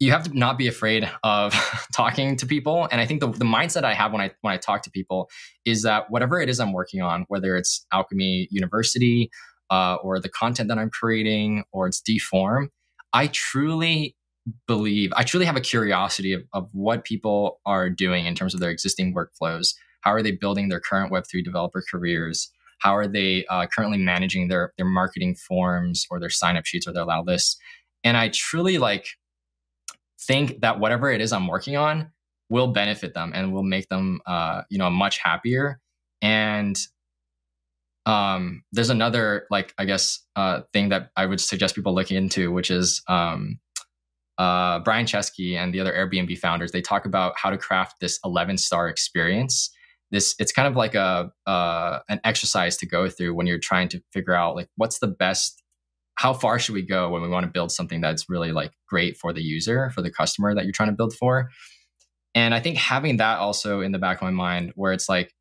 [0.00, 1.52] you have to not be afraid of
[1.92, 4.56] talking to people and i think the, the mindset i have when i when i
[4.56, 5.28] talk to people
[5.64, 9.30] is that whatever it is i'm working on whether it's alchemy university
[9.70, 12.70] uh, or the content that i'm creating or it's deform
[13.12, 14.16] I truly
[14.66, 18.60] believe, I truly have a curiosity of, of what people are doing in terms of
[18.60, 19.74] their existing workflows.
[20.02, 22.50] How are they building their current Web3 developer careers?
[22.78, 26.86] How are they uh, currently managing their, their marketing forms or their sign up sheets
[26.86, 27.56] or their allow lists?
[28.04, 29.06] And I truly like
[30.20, 32.12] think that whatever it is I'm working on
[32.48, 35.80] will benefit them and will make them, uh, you know, much happier.
[36.22, 36.78] And
[38.06, 42.50] um, there's another like I guess uh, thing that I would suggest people look into,
[42.50, 43.58] which is um,
[44.38, 46.72] uh, Brian Chesky and the other Airbnb founders.
[46.72, 49.70] They talk about how to craft this 11 star experience.
[50.10, 53.88] This it's kind of like a uh, an exercise to go through when you're trying
[53.88, 55.62] to figure out like what's the best.
[56.14, 59.16] How far should we go when we want to build something that's really like great
[59.16, 61.48] for the user, for the customer that you're trying to build for?
[62.34, 65.32] And I think having that also in the back of my mind, where it's like,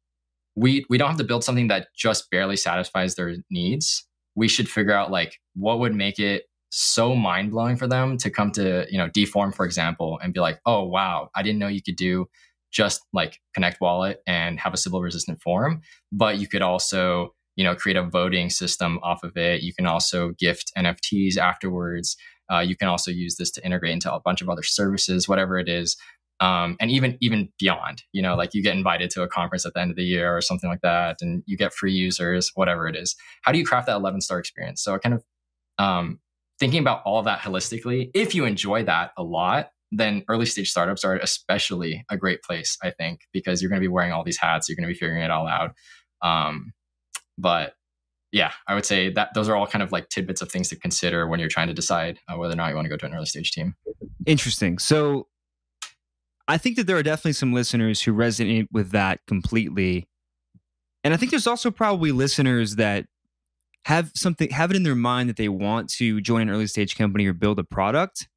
[0.58, 4.06] we we don't have to build something that just barely satisfies their needs.
[4.36, 8.30] We should figure out like what would make it so mind blowing for them to
[8.30, 11.67] come to you know Deform for example and be like, oh wow, I didn't know
[11.67, 12.26] you could do
[12.72, 17.63] just like Connect Wallet and have a Sybil resistant form, but you could also you
[17.63, 19.62] know create a voting system off of it.
[19.62, 22.17] You can also gift NFTs afterwards.
[22.52, 25.60] Uh, you can also use this to integrate into a bunch of other services, whatever
[25.60, 25.98] it is
[26.39, 29.73] um, and even even beyond you know like you get invited to a conference at
[29.73, 32.88] the end of the year or something like that and you get free users whatever
[32.88, 33.15] it is.
[33.41, 34.82] How do you craft that 11 star experience?
[34.84, 35.23] So kind of
[35.80, 36.19] um,
[36.60, 40.69] thinking about all of that holistically if you enjoy that a lot then early stage
[40.69, 44.23] startups are especially a great place i think because you're going to be wearing all
[44.23, 45.71] these hats you're going to be figuring it all out.
[46.21, 46.73] Um,
[47.38, 47.73] but
[48.32, 50.76] yeah i would say that those are all kind of like tidbits of things to
[50.76, 53.06] consider when you're trying to decide uh, whether or not you want to go to
[53.06, 53.76] an early stage team.
[54.26, 54.78] Interesting.
[54.80, 55.28] So
[56.48, 60.08] I think that there are definitely some listeners who resonate with that completely.
[61.04, 63.06] And I think there's also probably listeners that
[63.86, 66.98] have something have it in their mind that they want to join an early stage
[66.98, 68.28] company or build a product.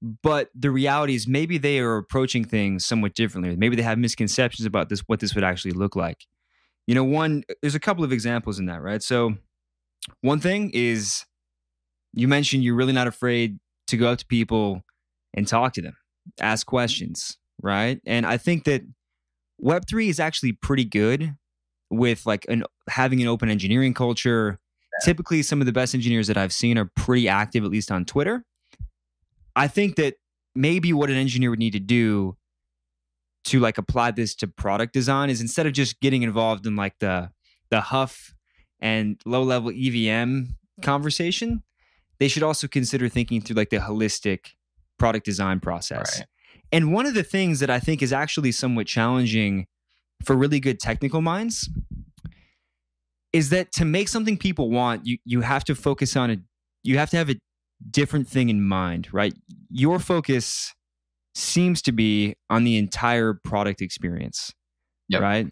[0.00, 3.56] But the reality is maybe they are approaching things somewhat differently.
[3.56, 6.24] Maybe they have misconceptions about this what this would actually look like.
[6.86, 9.02] You know, one there's a couple of examples in that, right?
[9.02, 9.34] So
[10.20, 11.24] one thing is
[12.14, 14.82] you mentioned you're really not afraid to go up to people
[15.34, 15.97] and talk to them
[16.40, 18.00] ask questions, right?
[18.06, 18.82] And I think that
[19.62, 21.34] Web3 is actually pretty good
[21.90, 24.58] with like an having an open engineering culture.
[25.00, 25.04] Yeah.
[25.04, 28.04] Typically some of the best engineers that I've seen are pretty active at least on
[28.04, 28.44] Twitter.
[29.56, 30.14] I think that
[30.54, 32.36] maybe what an engineer would need to do
[33.44, 36.98] to like apply this to product design is instead of just getting involved in like
[36.98, 37.30] the
[37.70, 38.34] the huff
[38.80, 40.44] and low level EVM
[40.82, 41.62] conversation,
[42.18, 44.52] they should also consider thinking through like the holistic
[44.98, 46.18] product design process.
[46.18, 46.26] Right.
[46.72, 49.66] And one of the things that I think is actually somewhat challenging
[50.24, 51.68] for really good technical minds
[53.32, 56.36] is that to make something people want, you you have to focus on a
[56.82, 57.36] you have to have a
[57.90, 59.34] different thing in mind, right?
[59.70, 60.74] Your focus
[61.34, 64.52] seems to be on the entire product experience.
[65.08, 65.22] Yep.
[65.22, 65.46] Right?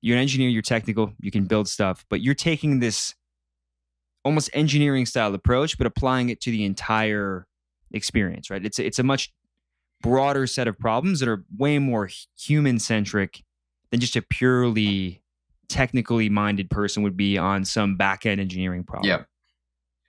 [0.00, 3.14] You're an engineer, you're technical, you can build stuff, but you're taking this
[4.24, 7.47] almost engineering style approach but applying it to the entire
[7.92, 8.64] experience, right?
[8.64, 9.32] It's a, it's a much
[10.02, 13.42] broader set of problems that are way more human centric
[13.90, 15.22] than just a purely
[15.68, 19.08] technically minded person would be on some back end engineering problem.
[19.08, 19.24] Yeah.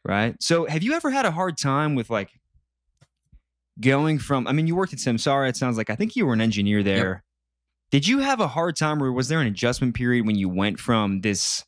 [0.06, 0.36] Right.
[0.42, 2.30] So have you ever had a hard time with like
[3.80, 6.34] going from I mean you worked at Samsara, it sounds like I think you were
[6.34, 7.10] an engineer there.
[7.10, 7.22] Yep.
[7.92, 10.80] Did you have a hard time or was there an adjustment period when you went
[10.80, 11.66] from this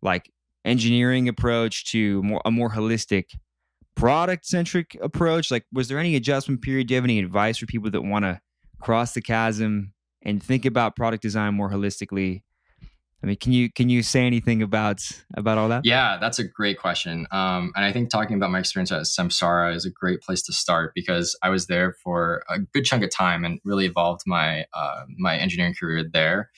[0.00, 0.30] like
[0.64, 3.24] engineering approach to more a more holistic
[3.98, 5.50] product centric approach?
[5.50, 6.86] Like, was there any adjustment period?
[6.86, 8.40] Do you have any advice for people that want to
[8.80, 12.42] cross the chasm and think about product design more holistically?
[13.22, 15.02] I mean, can you can you say anything about
[15.36, 15.84] about all that?
[15.84, 17.26] Yeah, that's a great question.
[17.32, 20.52] Um, and I think talking about my experience at Samsara is a great place to
[20.52, 24.66] start because I was there for a good chunk of time and really evolved my
[24.72, 26.50] uh, my engineering career there.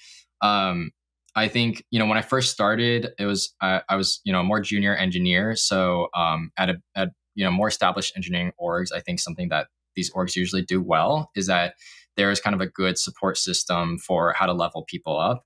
[0.43, 0.91] Um,
[1.35, 4.41] I think you know when I first started, it was I, I was you know
[4.41, 5.57] a more junior engineer.
[5.57, 9.69] So um, at a at you know more established engineering orgs, I think something that
[9.97, 11.75] these orgs usually do well is that
[12.17, 15.45] there is kind of a good support system for how to level people up.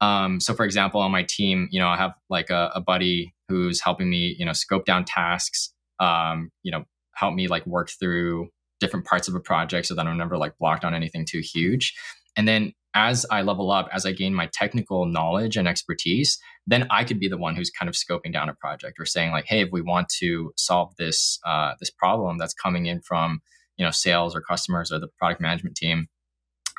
[0.00, 3.34] Um, so, for example, on my team, you know, I have like a, a buddy
[3.48, 5.72] who's helping me, you know, scope down tasks.
[6.00, 8.48] Um, you know, help me like work through
[8.80, 11.94] different parts of a project so that I'm never like blocked on anything too huge.
[12.36, 16.86] And then as I level up, as I gain my technical knowledge and expertise, then
[16.90, 19.46] I could be the one who's kind of scoping down a project or saying like,
[19.46, 23.40] hey, if we want to solve this uh, this problem that's coming in from
[23.76, 26.08] you know sales or customers or the product management team,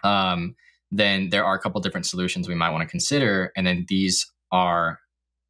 [0.03, 0.55] um,
[0.91, 4.31] then there are a couple different solutions we might want to consider, and then these
[4.51, 4.99] are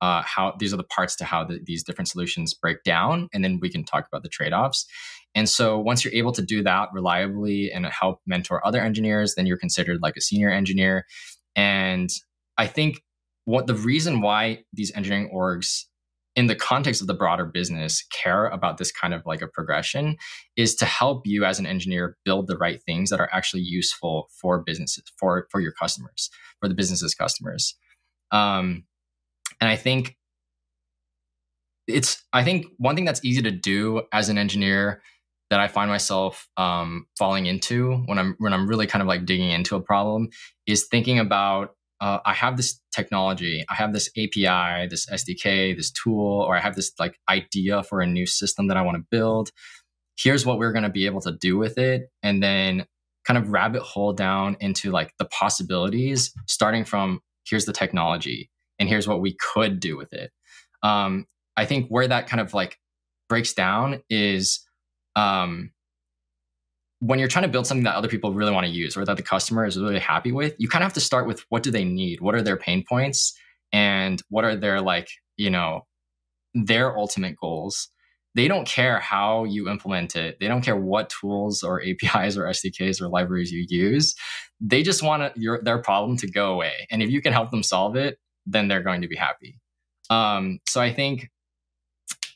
[0.02, 3.44] uh, how these are the parts to how the, these different solutions break down, and
[3.44, 4.86] then we can talk about the trade offs.
[5.36, 9.46] And so once you're able to do that reliably and help mentor other engineers, then
[9.46, 11.06] you're considered like a senior engineer.
[11.56, 12.10] And
[12.58, 13.02] I think
[13.46, 15.86] what the reason why these engineering orgs
[16.36, 20.18] in the context of the broader business care about this kind of like a progression
[20.56, 24.30] is to help you as an engineer build the right things that are actually useful
[24.42, 27.76] for businesses for for your customers for the business's customers
[28.32, 28.84] um,
[29.62, 30.18] and i think
[31.88, 35.02] it's i think one thing that's easy to do as an engineer
[35.54, 39.24] that i find myself um, falling into when i'm when i'm really kind of like
[39.26, 40.28] digging into a problem
[40.66, 45.90] is thinking about uh, I have this technology, I have this API, this SDK, this
[45.90, 49.06] tool, or I have this like idea for a new system that I want to
[49.10, 49.52] build.
[50.18, 52.10] Here's what we're going to be able to do with it.
[52.22, 52.88] And then
[53.26, 58.90] kind of rabbit hole down into like the possibilities, starting from here's the technology and
[58.90, 60.32] here's what we could do with it.
[60.82, 62.80] Um, I think where that kind of like
[63.30, 64.60] breaks down is
[65.16, 65.72] um,
[67.00, 69.18] when you're trying to build something that other people really want to use or that
[69.18, 71.70] the customer is really happy with, you kind of have to start with what do
[71.70, 72.22] they need?
[72.22, 73.38] What are their pain points?
[73.74, 75.86] And what are their like, you know,
[76.54, 77.90] their ultimate goals?
[78.36, 80.40] They don't care how you implement it.
[80.40, 84.16] They don't care what tools or APIs or SDKs or libraries you use.
[84.62, 86.88] They just want your, their problem to go away.
[86.90, 89.60] And if you can help them solve it, then they're going to be happy.
[90.10, 91.30] Um, so I think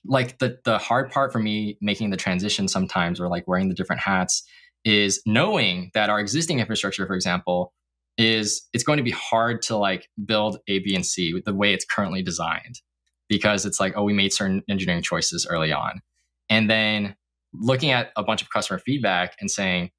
[0.07, 3.75] like the the hard part for me making the transition sometimes or like wearing the
[3.75, 4.43] different hats
[4.85, 7.73] is knowing that our existing infrastructure for example
[8.17, 11.53] is it's going to be hard to like build a b and c with the
[11.53, 12.81] way it's currently designed
[13.29, 16.01] because it's like oh we made certain engineering choices early on.
[16.49, 17.15] And then
[17.53, 19.91] looking at a bunch of customer feedback and saying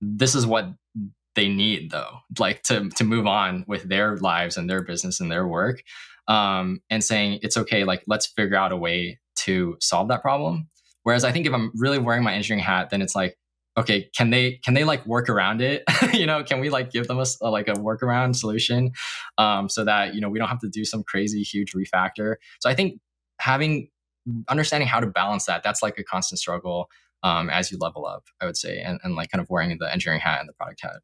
[0.00, 0.68] this is what
[1.34, 5.30] they need though like to to move on with their lives and their business and
[5.30, 5.82] their work
[6.28, 10.68] um, and saying it's okay like let's figure out a way to solve that problem.
[11.02, 13.36] Whereas I think if I'm really wearing my engineering hat, then it's like,
[13.78, 15.84] okay, can they can they like work around it?
[16.12, 18.90] you know, can we like give them a, like a workaround solution
[19.38, 22.36] um, so that you know we don't have to do some crazy huge refactor.
[22.60, 23.00] So I think
[23.38, 23.88] having
[24.48, 26.88] understanding how to balance that that's like a constant struggle
[27.22, 28.24] um, as you level up.
[28.40, 30.80] I would say, and, and like kind of wearing the engineering hat and the product
[30.82, 31.00] hat.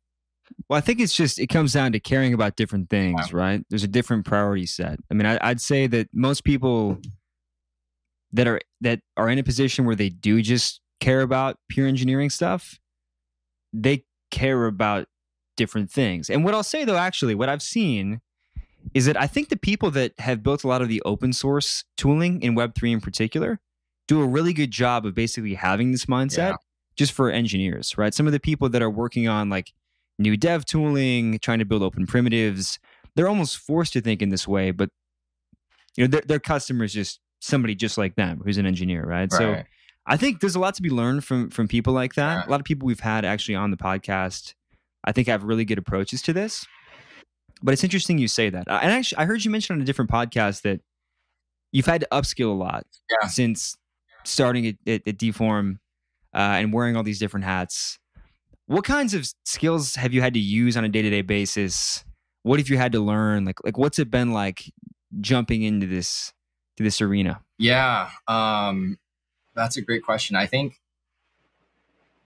[0.68, 3.64] Well, I think it's just it comes down to caring about different things, right?
[3.70, 4.98] There's a different priority set.
[5.10, 6.98] I mean, I, I'd say that most people
[8.32, 12.30] that are that are in a position where they do just care about pure engineering
[12.30, 12.78] stuff,
[13.72, 15.06] they care about
[15.56, 16.30] different things.
[16.30, 18.20] And what I'll say though, actually, what I've seen
[18.94, 21.84] is that I think the people that have built a lot of the open source
[21.96, 23.60] tooling in Web3 in particular
[24.08, 26.56] do a really good job of basically having this mindset yeah.
[26.96, 28.12] just for engineers, right?
[28.12, 29.72] Some of the people that are working on like
[30.18, 32.78] new dev tooling, trying to build open primitives,
[33.14, 34.90] they're almost forced to think in this way, but
[35.96, 39.30] you know, their, their customers just somebody just like them who's an engineer, right?
[39.30, 39.32] right?
[39.32, 39.62] So
[40.06, 42.46] I think there's a lot to be learned from from people like that.
[42.46, 44.54] A lot of people we've had actually on the podcast,
[45.04, 46.66] I think have really good approaches to this.
[47.62, 48.66] But it's interesting you say that.
[48.68, 50.80] And actually, I heard you mention on a different podcast that
[51.70, 53.28] you've had to upskill a lot yeah.
[53.28, 53.76] since
[54.24, 55.78] starting at, at, at DeForm
[56.34, 57.98] uh, and wearing all these different hats.
[58.66, 62.04] What kinds of skills have you had to use on a day to day basis?
[62.42, 63.44] What have you had to learn?
[63.44, 64.72] Like, like what's it been like
[65.20, 66.32] jumping into this
[66.82, 67.40] this arena?
[67.58, 68.98] Yeah, um,
[69.54, 70.36] that's a great question.
[70.36, 70.80] I think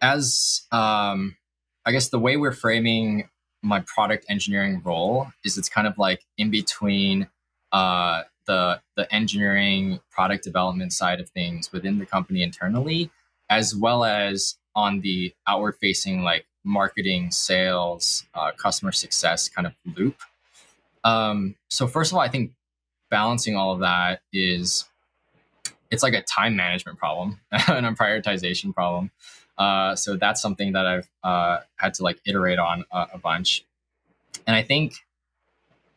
[0.00, 1.36] as um,
[1.84, 3.28] I guess the way we're framing
[3.62, 7.28] my product engineering role is it's kind of like in between
[7.72, 13.10] uh, the the engineering product development side of things within the company internally,
[13.50, 19.74] as well as on the outward facing like marketing, sales, uh, customer success kind of
[19.96, 20.16] loop.
[21.04, 22.52] Um, so first of all, I think
[23.10, 24.84] balancing all of that is
[25.90, 29.10] it's like a time management problem and a prioritization problem.
[29.58, 33.64] Uh, so that's something that I've uh, had to like iterate on a, a bunch.
[34.46, 34.94] And I think,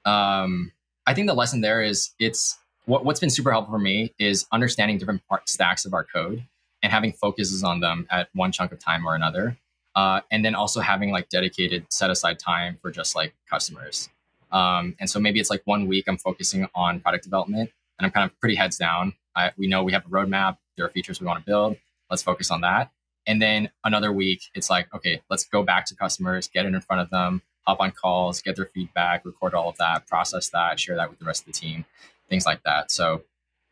[0.06, 0.72] um,
[1.06, 4.46] I think the lesson there is it's what, what's been super helpful for me is
[4.52, 6.44] understanding different part stacks of our code
[6.82, 9.58] and having focuses on them at one chunk of time or another.
[9.96, 14.10] Uh, and then also having like dedicated set aside time for just like customers.
[14.52, 18.12] Um, and so maybe it's like one week I'm focusing on product development and I'm
[18.12, 19.14] kind of pretty heads down.
[19.36, 20.58] I, we know we have a roadmap.
[20.76, 21.78] There are features we want to build.
[22.10, 22.92] Let's focus on that.
[23.28, 26.82] And then another week, it's like, okay, let's go back to customers, get it in
[26.82, 30.80] front of them, hop on calls, get their feedback, record all of that, process that,
[30.80, 31.86] share that with the rest of the team,
[32.28, 32.90] things like that.
[32.90, 33.24] So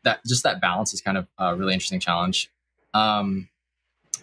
[0.04, 2.50] that just that balance is kind of a really interesting challenge.
[2.94, 3.48] Um,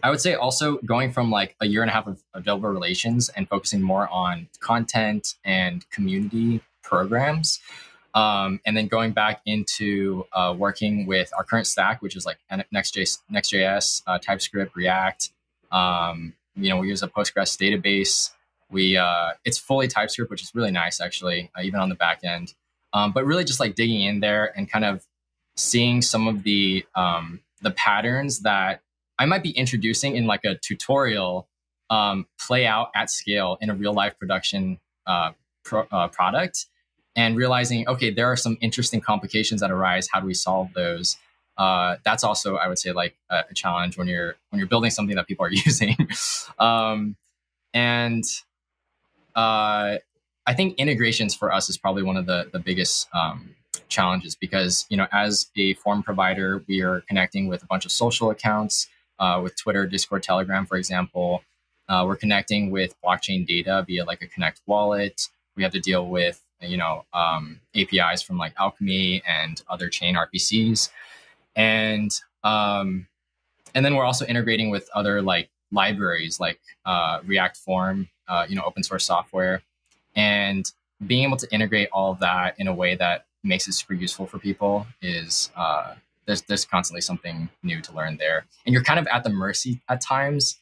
[0.03, 3.29] I would say also going from like a year and a half of developer relations
[3.29, 7.59] and focusing more on content and community programs.
[8.13, 12.37] Um, and then going back into uh, working with our current stack, which is like
[12.71, 15.31] Next.js, Next.js uh, TypeScript, React.
[15.71, 18.31] Um, you know, we use a Postgres database.
[18.69, 22.23] We uh, it's fully TypeScript, which is really nice actually, uh, even on the back
[22.23, 22.53] end.
[22.93, 25.05] Um, but really, just like digging in there and kind of
[25.57, 28.81] seeing some of the um, the patterns that
[29.17, 31.47] I might be introducing in like a tutorial
[31.89, 35.31] um, play out at scale in a real life production uh,
[35.63, 36.65] pro- uh, product
[37.15, 40.07] and realizing, okay, there are some interesting complications that arise.
[40.11, 41.17] How do we solve those?
[41.57, 44.91] Uh, that's also, I would say, like a, a, challenge when you're when you're building
[44.91, 45.95] something that people are using.
[46.59, 47.15] um,
[47.73, 48.23] and
[49.35, 49.97] uh,
[50.45, 53.55] I think integrations for us is probably one of the the biggest um,
[53.87, 57.91] challenges because you know as a form provider, we are connecting with a bunch of
[57.91, 58.87] social accounts,
[59.19, 61.43] uh, with Twitter, Discord, Telegram, for example.
[61.87, 65.29] Uh, we're connecting with blockchain data via like a Connect wallet.
[65.55, 70.15] We have to deal with you know um, APIs from like Alchemy and other chain
[70.15, 70.89] RPCs,
[71.55, 72.11] and
[72.43, 73.07] um,
[73.73, 78.55] and then we're also integrating with other like libraries like uh, React Form, uh, you
[78.55, 79.61] know, open source software,
[80.15, 80.71] and
[81.05, 84.25] being able to integrate all of that in a way that makes it super useful
[84.25, 85.93] for people is uh,
[86.25, 89.81] there's there's constantly something new to learn there, and you're kind of at the mercy
[89.89, 90.59] at times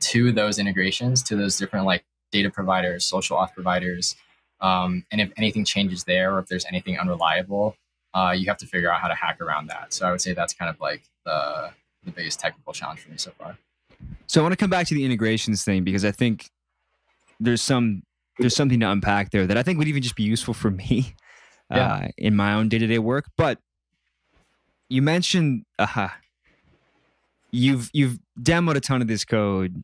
[0.00, 4.16] to those integrations, to those different like data providers, social auth providers,
[4.60, 7.76] um, and if anything changes there, or if there's anything unreliable,
[8.14, 9.92] uh, you have to figure out how to hack around that.
[9.92, 11.70] So I would say that's kind of like the
[12.04, 13.56] the biggest technical challenge for me so far.
[14.26, 16.50] So I want to come back to the integrations thing because I think
[17.38, 18.02] there's some
[18.38, 21.14] there's something to unpack there that I think would even just be useful for me
[21.70, 21.92] yeah.
[21.92, 23.26] uh, in my own day to day work.
[23.36, 23.58] But
[24.92, 26.08] you mentioned Uh-huh,
[27.50, 29.82] you've you've demoed a ton of this code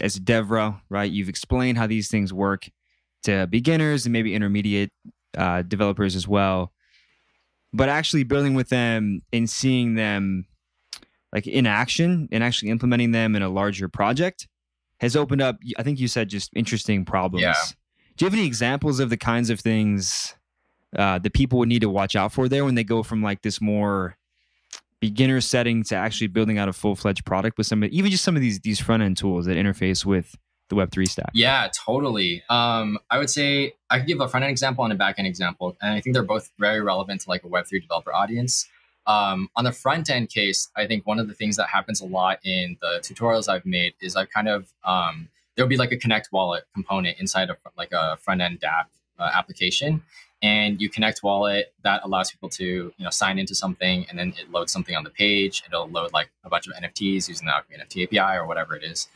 [0.00, 1.10] as a DevRel, right?
[1.10, 2.68] You've explained how these things work
[3.22, 4.90] to beginners and maybe intermediate
[5.36, 6.72] uh, developers as well.
[7.72, 10.46] But actually building with them and seeing them
[11.32, 14.46] like in action and actually implementing them in a larger project
[15.00, 17.42] has opened up, I think you said just interesting problems.
[17.42, 17.54] Yeah.
[18.16, 20.34] Do you have any examples of the kinds of things
[20.96, 23.42] uh, that people would need to watch out for there when they go from like
[23.42, 24.16] this more
[25.04, 28.36] beginner setting to actually building out a full fledged product with some even just some
[28.36, 30.34] of these these front end tools that interface with
[30.70, 31.30] the Web3 stack?
[31.34, 32.42] Yeah, totally.
[32.48, 35.28] Um, I would say I could give a front end example and a back end
[35.28, 35.76] example.
[35.82, 38.66] And I think they're both very relevant to like a Web3 developer audience.
[39.06, 42.06] Um, on the front end case, I think one of the things that happens a
[42.06, 45.98] lot in the tutorials I've made is I've kind of, um, there'll be like a
[45.98, 48.86] Connect wallet component inside of like a front end dApp
[49.18, 50.02] uh, application.
[50.44, 54.34] And you connect wallet that allows people to you know sign into something and then
[54.38, 55.62] it loads something on the page.
[55.66, 59.08] It'll load like a bunch of NFTs using the NFT API or whatever it is.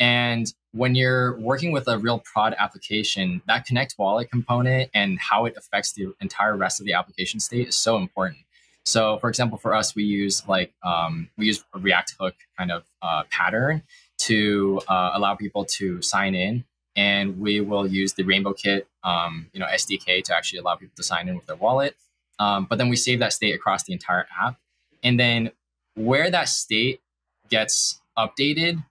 [0.00, 5.46] And when you're working with a real prod application, that Connect Wallet component and how
[5.46, 8.40] it affects the entire rest of the application state is so important.
[8.84, 12.72] So, for example, for us, we use like um, we use a React hook kind
[12.72, 13.82] of uh, pattern
[14.18, 16.64] to uh, allow people to sign in,
[16.96, 21.02] and we will use the RainbowKit, um, you know, SDK to actually allow people to
[21.02, 21.94] sign in with their wallet.
[22.38, 24.58] Um, but then we save that state across the entire app,
[25.02, 25.50] and then
[25.94, 27.00] where that state
[27.48, 28.84] gets updated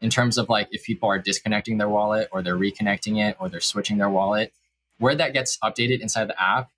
[0.00, 3.48] in terms of like if people are disconnecting their wallet or they're reconnecting it or
[3.48, 4.52] they're switching their wallet,
[4.98, 6.70] where that gets updated inside the app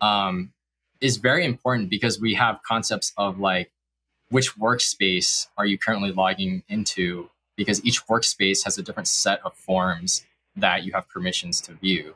[0.00, 0.52] um,
[1.00, 3.70] is very important because we have concepts of like
[4.30, 9.54] which workspace are you currently logging into because each workspace has a different set of
[9.54, 10.24] forms
[10.56, 12.14] that you have permissions to view.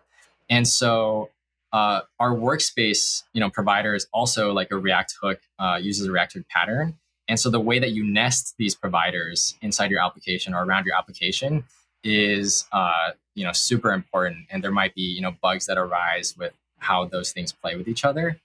[0.48, 1.30] And so
[1.72, 6.12] uh, our workspace, you know, provider is also like a React hook, uh, uses a
[6.12, 6.98] React hook pattern.
[7.28, 10.96] And so the way that you nest these providers inside your application or around your
[10.96, 11.64] application
[12.04, 14.46] is, uh, you know, super important.
[14.50, 17.88] And there might be, you know, bugs that arise with how those things play with
[17.88, 18.38] each other.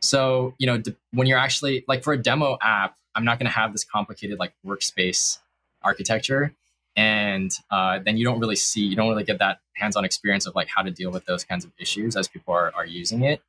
[0.00, 0.82] So, you know,
[1.12, 4.38] when you're actually like for a demo app, I'm not going to have this complicated
[4.38, 5.38] like workspace
[5.86, 6.52] architecture.
[6.96, 10.54] And uh, then you don't really see, you don't really get that hands-on experience of
[10.54, 13.42] like how to deal with those kinds of issues as people are, are using it.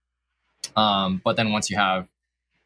[0.75, 2.07] Um, but then once you have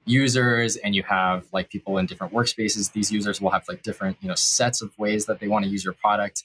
[0.05, 4.17] users and you have like people in different workspaces these users will have like different
[4.21, 6.43] you know sets of ways that they want to use your product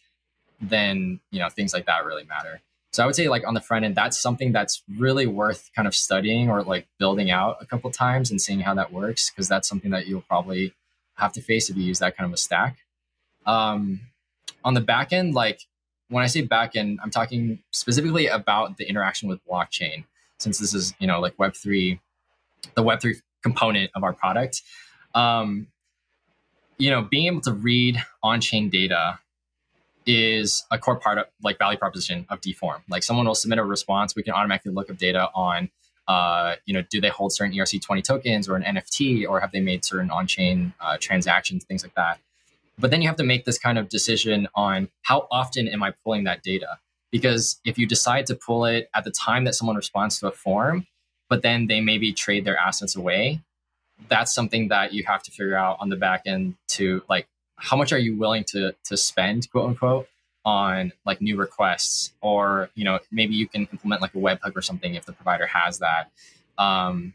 [0.60, 2.60] then you know things like that really matter
[2.92, 5.88] so i would say like on the front end that's something that's really worth kind
[5.88, 9.48] of studying or like building out a couple times and seeing how that works because
[9.48, 10.74] that's something that you'll probably
[11.14, 12.76] have to face if you use that kind of a stack
[13.46, 14.00] um,
[14.64, 15.62] on the back end like
[16.08, 20.04] when i say back end i'm talking specifically about the interaction with blockchain
[20.38, 21.98] since this is you know like web3
[22.74, 23.14] the web3
[23.46, 24.62] component of our product.
[25.14, 25.68] Um,
[26.78, 29.18] you know, being able to read on-chain data
[30.04, 32.80] is a core part of like value proposition of DeForm.
[32.88, 35.70] Like someone will submit a response, we can automatically look up data on
[36.08, 39.58] uh, you know, do they hold certain ERC20 tokens or an NFT, or have they
[39.58, 42.20] made certain on-chain uh, transactions, things like that.
[42.78, 45.92] But then you have to make this kind of decision on how often am I
[46.04, 46.78] pulling that data?
[47.10, 50.32] Because if you decide to pull it at the time that someone responds to a
[50.32, 50.86] form,
[51.28, 53.40] but then they maybe trade their assets away,
[54.08, 57.76] that's something that you have to figure out on the back end to like how
[57.76, 60.08] much are you willing to to spend, quote unquote,
[60.44, 64.62] on like new requests, or you know maybe you can implement like a webhook or
[64.62, 66.10] something if the provider has that.
[66.58, 67.14] Um,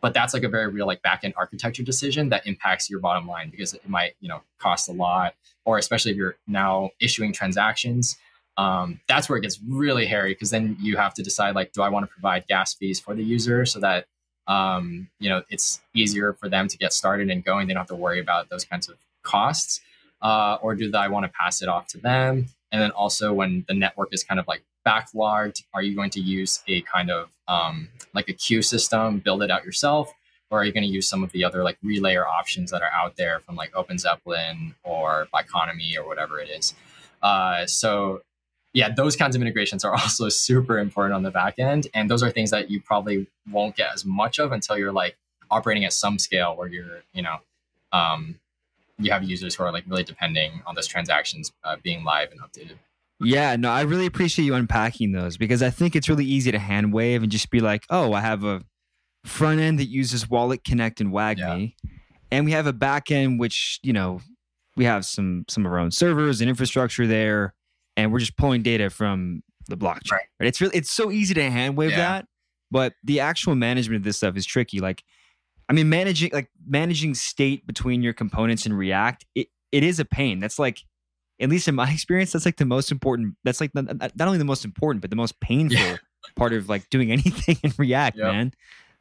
[0.00, 3.50] but that's like a very real like backend architecture decision that impacts your bottom line
[3.50, 5.34] because it might you know cost a lot
[5.64, 8.16] or especially if you're now issuing transactions
[8.56, 11.82] um, that's where it gets really hairy because then you have to decide like do
[11.82, 14.06] i want to provide gas fees for the user so that
[14.46, 17.88] um, you know it's easier for them to get started and going they don't have
[17.88, 19.80] to worry about those kinds of costs
[20.22, 22.46] uh, or do i want to pass it off to them?
[22.70, 25.62] And then also when the network is kind of like backlogged?
[25.74, 29.50] Are you going to use a kind of um, like a queue system, build it
[29.50, 30.12] out yourself?
[30.50, 32.90] Or are you going to use some of the other like relayer options that are
[32.90, 36.74] out there from like OpenZeppelin or Biconomy or whatever it is?
[37.22, 38.22] Uh, so
[38.72, 41.88] yeah, those kinds of integrations are also super important on the back end.
[41.94, 45.16] And those are things that you probably won't get as much of until you're like
[45.50, 47.36] operating at some scale where you're, you know,
[47.92, 48.38] um,
[48.98, 52.40] you have users who are like really depending on those transactions uh, being live and
[52.40, 52.76] updated.
[53.20, 56.58] Yeah, no, I really appreciate you unpacking those because I think it's really easy to
[56.58, 58.62] hand wave and just be like, oh, I have a
[59.24, 61.90] front end that uses WalletConnect and WAGMI, yeah.
[62.30, 64.20] and we have a back end which you know
[64.76, 67.54] we have some some of our own servers and infrastructure there,
[67.96, 70.12] and we're just pulling data from the blockchain.
[70.12, 70.26] Right.
[70.40, 70.46] right?
[70.46, 71.96] It's really it's so easy to hand wave yeah.
[71.96, 72.26] that,
[72.70, 74.80] but the actual management of this stuff is tricky.
[74.80, 75.02] Like,
[75.68, 80.04] I mean, managing like managing state between your components in React, it it is a
[80.04, 80.38] pain.
[80.38, 80.82] That's like
[81.40, 83.34] at least in my experience, that's like the most important.
[83.44, 85.96] That's like not, not only the most important, but the most painful yeah.
[86.36, 88.26] part of like doing anything in React, yep.
[88.26, 88.52] man.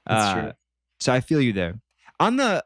[0.06, 0.52] That's uh, true.
[1.00, 1.80] So I feel you there.
[2.20, 2.64] On the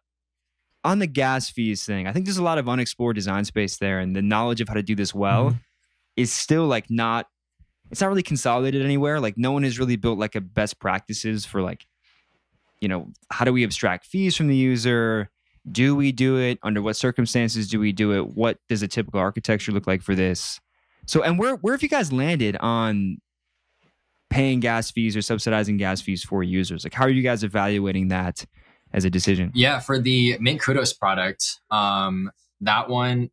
[0.84, 4.00] on the gas fees thing, I think there's a lot of unexplored design space there,
[4.00, 5.58] and the knowledge of how to do this well mm-hmm.
[6.16, 7.28] is still like not.
[7.92, 9.20] It's not really consolidated anywhere.
[9.20, 11.86] Like no one has really built like a best practices for like,
[12.80, 15.30] you know, how do we abstract fees from the user?
[15.70, 16.60] Do we do it?
[16.64, 18.36] Under what circumstances do we do it?
[18.36, 20.60] What does a typical architecture look like for this?
[21.08, 23.18] So and where where have you guys landed on
[24.30, 26.84] paying gas fees or subsidizing gas fees for users?
[26.84, 28.46] Like how are you guys evaluating that
[28.94, 29.52] as a decision?
[29.54, 32.32] Yeah for the mint kudos product um
[32.62, 33.30] that one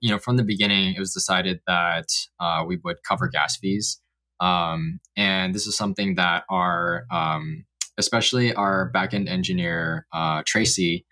[0.00, 2.06] you know from the beginning it was decided that
[2.40, 4.00] uh, we would cover gas fees.
[4.40, 7.64] Um, and this is something that our um,
[7.96, 11.04] especially our backend engineer uh, tracy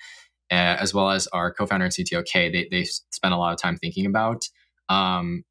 [0.50, 3.60] uh, as well as our co-founder and CTO Kay, they they spent a lot of
[3.60, 4.48] time thinking about.
[4.88, 5.44] Um,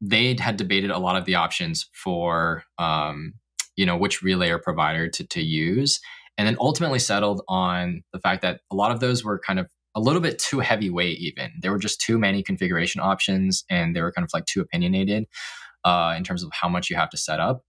[0.00, 3.34] they had debated a lot of the options for um,
[3.76, 6.00] you know which relayer provider to to use,
[6.36, 9.68] and then ultimately settled on the fact that a lot of those were kind of
[9.94, 11.18] a little bit too heavyweight.
[11.18, 14.60] Even there were just too many configuration options, and they were kind of like too
[14.60, 15.24] opinionated
[15.84, 17.62] uh, in terms of how much you have to set up.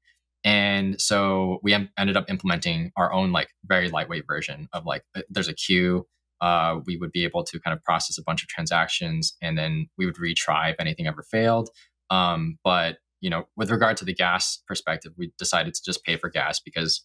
[0.44, 5.22] And so we ended up implementing our own like very lightweight version of like uh,
[5.30, 6.06] there's a queue
[6.42, 9.88] uh, we would be able to kind of process a bunch of transactions and then
[9.98, 11.70] we would retry if anything ever failed.
[12.10, 16.18] Um, but you know, with regard to the gas perspective, we decided to just pay
[16.18, 17.04] for gas because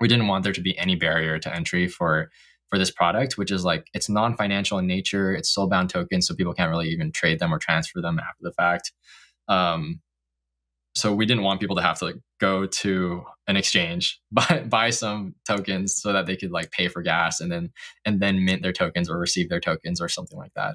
[0.00, 2.30] we didn't want there to be any barrier to entry for
[2.68, 5.32] for this product, which is like it's non-financial in nature.
[5.32, 8.52] It's soul-bound tokens, so people can't really even trade them or transfer them after the
[8.52, 8.92] fact.
[9.48, 10.00] Um,
[10.96, 14.90] so we didn't want people to have to like go to an exchange buy buy
[14.90, 17.70] some tokens so that they could like pay for gas and then
[18.04, 20.74] and then mint their tokens or receive their tokens or something like that.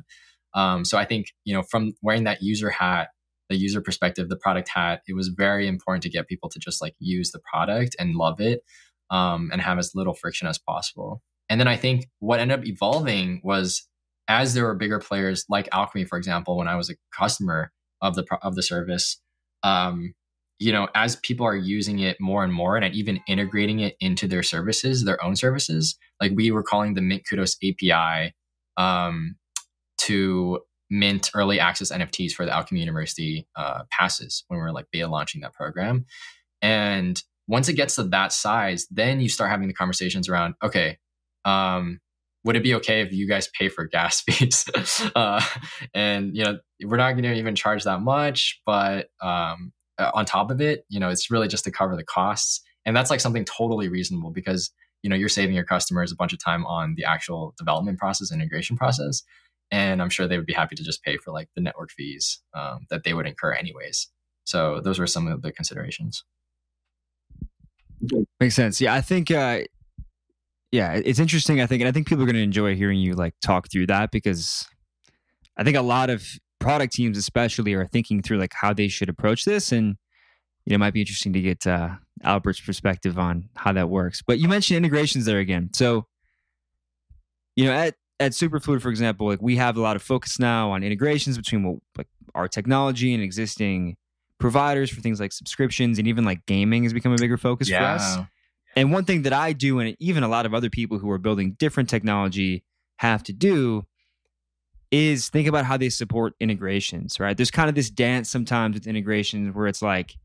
[0.54, 3.10] Um, so i think you know from wearing that user hat
[3.50, 6.82] the user perspective the product hat it was very important to get people to just
[6.82, 8.62] like use the product and love it
[9.10, 11.22] um, and have as little friction as possible.
[11.50, 13.88] And then i think what ended up evolving was
[14.28, 18.16] as there were bigger players like alchemy for example when i was a customer of
[18.16, 19.20] the of the service
[19.64, 20.14] um,
[20.60, 24.28] you know, as people are using it more and more and even integrating it into
[24.28, 28.36] their services, their own services, like we were calling the Mint Kudos API
[28.78, 29.38] um,
[30.00, 30.60] to
[30.92, 35.08] mint early access NFTs for the Alchemy University uh, passes when we were like beta
[35.08, 36.06] launching that program.
[36.62, 41.00] And once it gets to that size, then you start having the conversations around, okay,
[41.44, 42.00] um,
[42.44, 44.66] would it be okay if you guys pay for gas fees?
[45.16, 45.44] uh,
[45.94, 50.26] and you know, we're not going to even charge that much, but um, uh, on
[50.26, 53.20] top of it, you know, it's really just to cover the costs, and that's like
[53.20, 54.72] something totally reasonable because
[55.04, 58.32] you know you're saving your customers a bunch of time on the actual development process,
[58.32, 59.24] integration process,
[59.72, 62.42] and I'm sure they would be happy to just pay for like the network fees
[62.54, 64.08] um, that they would incur anyways.
[64.44, 66.24] So those were some of the considerations.
[68.40, 68.82] Makes sense.
[68.82, 69.30] Yeah, I think.
[69.30, 69.62] Uh,
[70.72, 71.62] yeah, it's interesting.
[71.62, 73.88] I think, and I think people are going to enjoy hearing you like talk through
[73.88, 74.68] that because
[75.58, 76.26] I think a lot of
[76.60, 79.98] product teams, especially, are thinking through like how they should approach this, and
[80.66, 84.22] you know, it might be interesting to get uh, Albert's perspective on how that works.
[84.26, 86.06] But you mentioned integrations there again, so
[87.56, 90.72] you know, at at Superfluid, for example, like we have a lot of focus now
[90.72, 93.98] on integrations between what, like our technology and existing
[94.40, 97.80] providers for things like subscriptions and even like gaming has become a bigger focus yeah.
[97.80, 98.28] for us.
[98.76, 101.18] And one thing that I do, and even a lot of other people who are
[101.18, 102.64] building different technology
[102.98, 103.86] have to do,
[104.92, 107.36] is think about how they support integrations, right?
[107.36, 110.16] There's kind of this dance sometimes with integrations where it's like,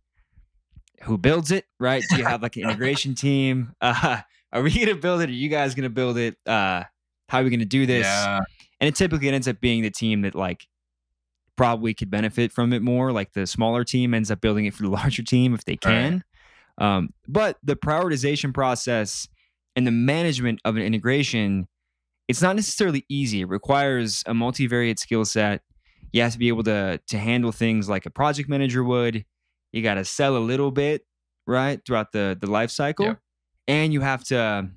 [1.03, 2.03] who builds it, right?
[2.11, 3.75] Do you have like an integration team?
[3.81, 4.21] Uh,
[4.53, 5.29] are we going to build it?
[5.29, 6.37] Are you guys going to build it?
[6.47, 6.85] Uh,
[7.29, 8.07] how are we going to do this?
[8.07, 8.41] Yeah.
[8.81, 10.67] And it typically ends up being the team that like
[11.57, 13.13] probably could benefit from it more.
[13.13, 16.13] Like the smaller team ends up building it for the larger team if they can.
[16.13, 16.23] Right.
[16.79, 19.29] Um, but the prioritization process
[19.75, 21.67] and the management of an integration,
[22.29, 23.43] it's not necessarily easy.
[23.43, 25.63] It requires a multivariate skill set.
[26.13, 29.25] You have to be able to to handle things like a project manager would.
[29.73, 31.03] You got to sell a little bit,
[31.47, 33.19] right, throughout the the life cycle, yep.
[33.69, 34.71] and you have to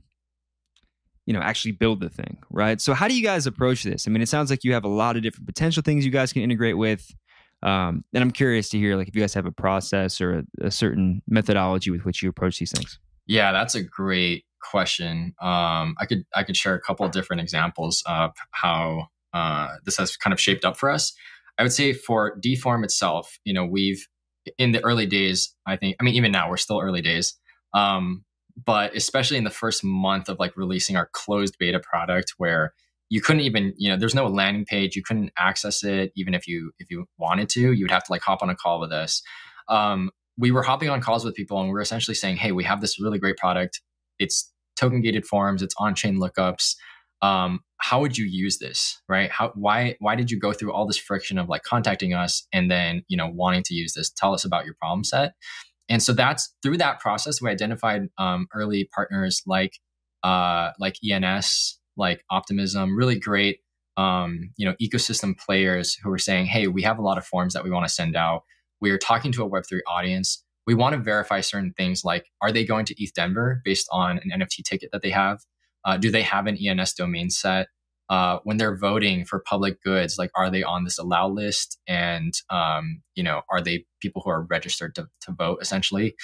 [1.29, 4.09] you know actually build the thing right so how do you guys approach this i
[4.09, 6.41] mean it sounds like you have a lot of different potential things you guys can
[6.41, 7.13] integrate with
[7.64, 10.68] um, and i'm curious to hear like if you guys have a process or a,
[10.68, 12.99] a certain methodology with which you approach these things.
[13.28, 15.34] Yeah that's a great question.
[15.41, 20.18] Um, i could i could share a couple different examples of how uh, this has
[20.18, 21.14] kind of shaped up for us.
[21.60, 24.07] I would say for DeForm itself you know we've
[24.57, 27.36] in the early days i think i mean even now we're still early days.
[27.74, 28.26] Um,
[28.66, 32.74] but especially in the first month of like releasing our closed beta product where
[33.10, 34.95] you couldn't even you know there's no landing page.
[34.95, 37.74] You couldn't access it even if you if you wanted to.
[37.74, 39.22] You would have to like hop on a call with us.
[39.68, 42.64] Um, we were hopping on calls with people and we were essentially saying hey we
[42.64, 43.82] have this really great product.
[44.20, 45.62] It's token gated forms.
[45.62, 46.76] It's on chain lookups.
[47.22, 49.01] Um, how would you use this?
[49.10, 49.32] Right?
[49.32, 52.70] How why why did you go through all this friction of like contacting us and
[52.70, 54.12] then you know wanting to use this?
[54.12, 55.34] Tell us about your problem set.
[55.89, 59.80] And so that's through that process we identified um, early partners like
[60.24, 63.59] uh, like ENS, like Optimism, really great
[63.97, 67.53] um, you know ecosystem players who are saying, hey, we have a lot of forms
[67.53, 68.43] that we want to send out.
[68.81, 70.43] We are talking to a Web3 audience.
[70.65, 74.41] We want to verify certain things like are they going to ETHDenver based on an
[74.41, 75.39] NFT ticket that they have?
[75.85, 77.67] Uh, do they have an ENS domain set?
[78.09, 82.33] uh, when they're voting for public goods, like are they on this allow list, and
[82.49, 86.15] um, you know, are they people who are registered to, to vote essentially?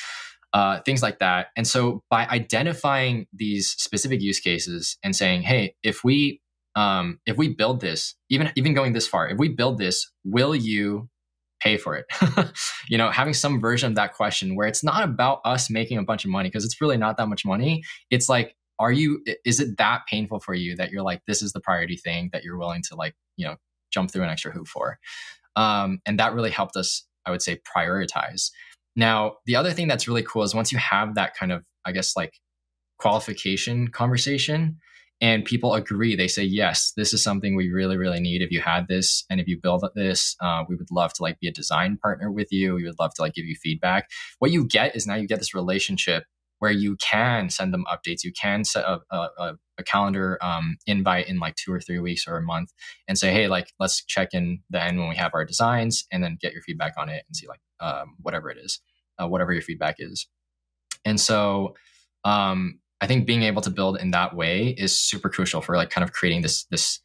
[0.53, 1.47] Uh, things like that.
[1.57, 6.39] And so by identifying these specific use cases and saying, hey, if we
[6.77, 10.55] um, if we build this, even even going this far, if we build this, will
[10.55, 11.09] you
[11.59, 12.05] pay for it?
[12.89, 16.03] you know, having some version of that question where it's not about us making a
[16.03, 17.83] bunch of money because it's really not that much money.
[18.09, 21.53] It's like are you is it that painful for you that you're like this is
[21.53, 23.55] the priority thing that you're willing to like you know
[23.91, 24.99] jump through an extra hoop for
[25.55, 28.51] um, and that really helped us i would say prioritize
[28.95, 31.91] now the other thing that's really cool is once you have that kind of i
[31.91, 32.33] guess like
[32.97, 34.77] qualification conversation
[35.21, 38.41] and people agree they say yes this is something we really really need.
[38.41, 41.39] If you had this and if you build this uh, we would love to like
[41.39, 42.75] be a design partner with you.
[42.75, 44.09] We would love to like give you feedback.
[44.39, 46.23] What you get is now you get this relationship
[46.59, 48.23] where you can send them updates.
[48.23, 52.27] You can set a, a, a calendar um, invite in like two or three weeks
[52.27, 52.71] or a month
[53.07, 56.37] and say, hey, like let's check in then when we have our designs and then
[56.39, 58.79] get your feedback on it and see like um, whatever it is,
[59.21, 60.27] uh, whatever your feedback is.
[61.03, 61.75] And so
[62.23, 65.89] um, I think being able to build in that way is super crucial for like
[65.89, 66.99] kind of creating this this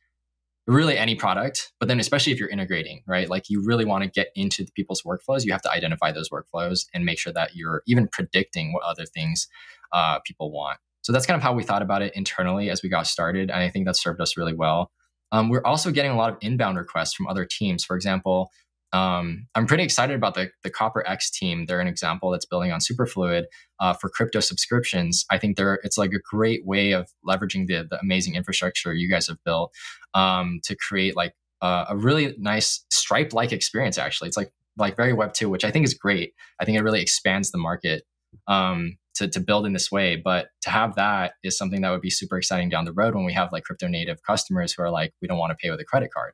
[0.71, 3.29] really any product, but then especially if you're integrating, right?
[3.29, 6.31] Like you really want to get into the people's workflows, you have to identify those
[6.31, 9.49] workflows and make sure that you're even predicting what other things
[9.93, 10.79] uh, people want.
[11.03, 13.51] So that's kind of how we thought about it internally as we got started.
[13.51, 14.93] And I think that served us really well.
[15.33, 17.85] Um, we're also getting a lot of inbound requests from other teams.
[17.85, 18.51] For example,
[18.93, 21.67] um, I'm pretty excited about the, the CopperX team.
[21.67, 23.45] They're an example that's building on Superfluid
[23.79, 25.25] uh, for crypto subscriptions.
[25.31, 29.09] I think they're it's like a great way of leveraging the, the amazing infrastructure you
[29.09, 29.73] guys have built
[30.15, 33.99] um, to create like uh, a really nice Stripe like experience.
[33.99, 36.35] Actually, it's like like very Web two, which I think is great.
[36.59, 38.05] I think it really expands the market
[38.49, 40.17] um, to to build in this way.
[40.17, 43.25] But to have that is something that would be super exciting down the road when
[43.25, 45.81] we have like crypto native customers who are like, we don't want to pay with
[45.81, 46.33] a credit card.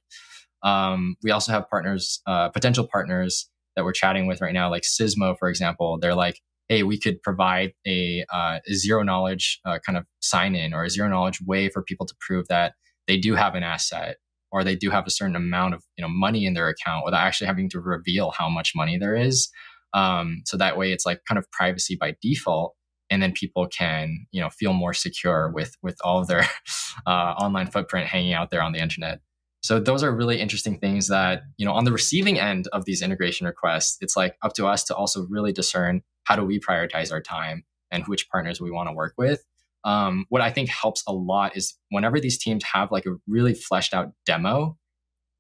[0.66, 4.82] Um, we also have partners, uh, potential partners that we're chatting with right now, like
[4.82, 5.98] Sismo, for example.
[6.00, 10.56] They're like, hey, we could provide a, uh, a zero knowledge uh, kind of sign
[10.56, 12.74] in or a zero knowledge way for people to prove that
[13.06, 14.16] they do have an asset
[14.50, 17.24] or they do have a certain amount of you know money in their account without
[17.24, 19.48] actually having to reveal how much money there is.
[19.92, 22.74] Um, so that way, it's like kind of privacy by default.
[23.08, 26.44] and then people can you know feel more secure with with all of their
[27.06, 29.20] uh, online footprint hanging out there on the internet
[29.62, 33.02] so those are really interesting things that you know on the receiving end of these
[33.02, 37.12] integration requests it's like up to us to also really discern how do we prioritize
[37.12, 39.44] our time and which partners we want to work with
[39.84, 43.54] um, what i think helps a lot is whenever these teams have like a really
[43.54, 44.76] fleshed out demo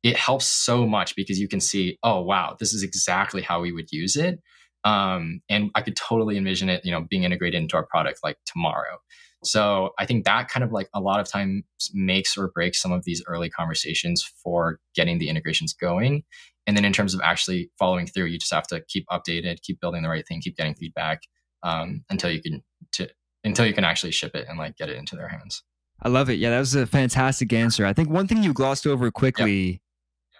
[0.02, 3.72] it helps so much because you can see oh wow this is exactly how we
[3.72, 4.40] would use it
[4.86, 8.38] um, and I could totally envision it, you know, being integrated into our product like
[8.46, 8.98] tomorrow.
[9.46, 12.92] So I think that kind of like a lot of times makes or breaks some
[12.92, 16.24] of these early conversations for getting the integrations going.
[16.66, 19.80] And then in terms of actually following through, you just have to keep updated, keep
[19.80, 21.22] building the right thing, keep getting feedback
[21.62, 23.08] um, until you can to
[23.44, 25.62] until you can actually ship it and like get it into their hands.
[26.02, 26.34] I love it.
[26.34, 27.86] Yeah, that was a fantastic answer.
[27.86, 29.80] I think one thing you glossed over quickly yep.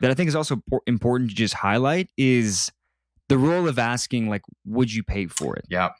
[0.00, 2.70] that I think is also important to just highlight is
[3.28, 5.90] the role of asking like would you pay for it yeah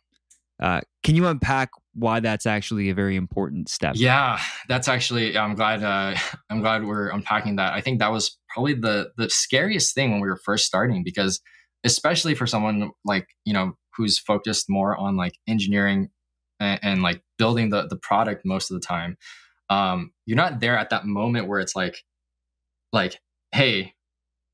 [0.61, 3.95] uh, can you unpack why that's actually a very important step.
[3.97, 4.39] Yeah
[4.69, 6.17] that's actually i'm glad uh,
[6.51, 7.73] i'm glad we're unpacking that.
[7.73, 11.41] I think that was probably the the scariest thing when we were first starting because
[11.85, 16.11] especially for someone like you know who's focused more on like engineering
[16.61, 19.17] and, and like building the the product most of the time
[19.71, 22.03] um you're not there at that moment where it's like
[22.93, 23.19] like
[23.53, 23.93] hey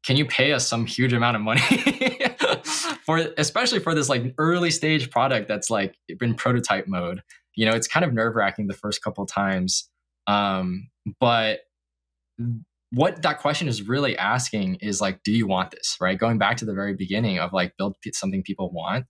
[0.05, 1.61] can you pay us some huge amount of money
[3.05, 7.23] for especially for this like early stage product that's like in prototype mode
[7.55, 9.89] you know it's kind of nerve wracking the first couple times
[10.27, 10.89] um,
[11.21, 11.61] but
[12.93, 16.19] what that question is really asking is like do you want this right?
[16.19, 19.07] Going back to the very beginning of like build something people want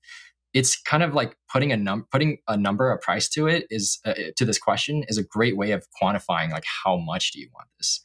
[0.55, 3.99] it's kind of like putting a num putting a number a price to it is
[4.05, 7.49] uh, to this question is a great way of quantifying like how much do you
[7.55, 8.01] want this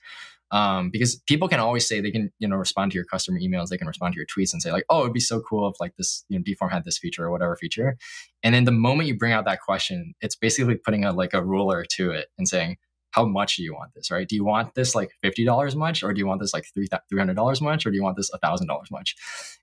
[0.52, 3.68] um, because people can always say they can you know respond to your customer emails
[3.68, 5.76] they can respond to your tweets and say like oh it'd be so cool if
[5.80, 7.98] like this you know DeForm had this feature or whatever feature.
[8.43, 11.43] And then the moment you bring out that question it's basically putting a like a
[11.43, 12.78] ruler to it and saying
[13.12, 14.12] how much do you want this?
[14.12, 14.28] Right?
[14.28, 17.86] Do you want this like $50 much or do you want this like $300 much
[17.86, 19.16] or do you want this $1000 much?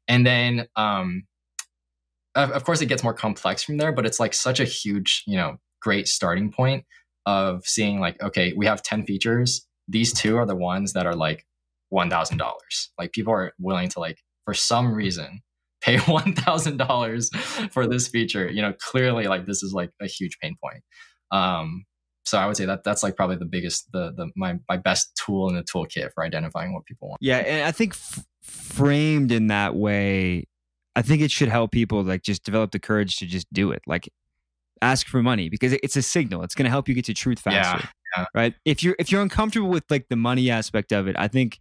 [0.09, 1.24] And then um
[2.35, 5.22] of, of course it gets more complex from there but it's like such a huge
[5.26, 6.85] you know great starting point
[7.26, 11.14] of seeing like okay we have 10 features these two are the ones that are
[11.14, 11.45] like
[11.93, 12.51] $1000
[12.99, 15.41] like people are willing to like for some reason
[15.80, 18.51] pay $1000 for this feature.
[18.51, 20.82] You know clearly like this is like a huge pain point.
[21.30, 21.85] Um
[22.26, 25.14] so i would say that that's like probably the biggest the the my, my best
[25.14, 27.18] tool in the toolkit for identifying what people want.
[27.20, 30.47] Yeah and i think f- framed in that way
[30.97, 33.82] i think it should help people like just develop the courage to just do it.
[33.87, 34.09] Like
[34.82, 37.38] ask for money because it's a signal it's going to help you get to truth
[37.38, 38.26] faster yeah yeah.
[38.34, 38.54] right?
[38.64, 41.60] If you're if you're uncomfortable with like the money aspect of it, I think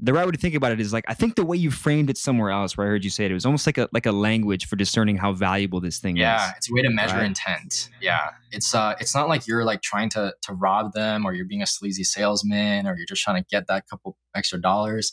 [0.00, 2.10] the right way to think about it is like I think the way you framed
[2.10, 4.06] it somewhere else, where I heard you say it, it was almost like a like
[4.06, 6.42] a language for discerning how valuable this thing yeah, is.
[6.42, 7.26] Yeah, it's a way to measure right?
[7.26, 7.88] intent.
[8.00, 11.46] Yeah, it's uh, it's not like you're like trying to to rob them or you're
[11.46, 15.12] being a sleazy salesman or you're just trying to get that couple extra dollars.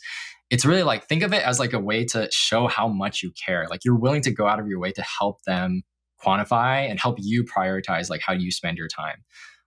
[0.50, 3.32] It's really like think of it as like a way to show how much you
[3.32, 3.66] care.
[3.68, 5.82] Like you're willing to go out of your way to help them
[6.24, 9.24] quantify and help you prioritize like how you spend your time.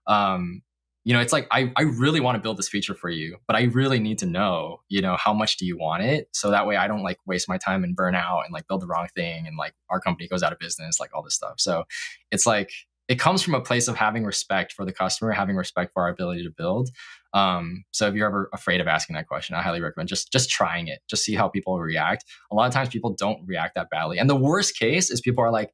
[0.08, 0.62] Um,
[1.04, 3.56] you know it's like I, I really want to build this feature for you but
[3.56, 6.30] i really need to know you know how much do you want it?
[6.34, 8.82] So that way i don't like waste my time and burn out and like build
[8.82, 11.56] the wrong thing and like our company goes out of business like all this stuff.
[11.58, 11.86] So
[12.32, 12.72] it's like
[13.08, 16.10] it comes from a place of having respect for the customer having respect for our
[16.10, 16.90] ability to build.
[17.34, 20.50] Um, so if you're ever afraid of asking that question i highly recommend just just
[20.50, 21.00] trying it.
[21.10, 22.26] Just see how people react.
[22.52, 24.20] A lot of times people don't react that badly.
[24.20, 25.74] And the worst case is people are like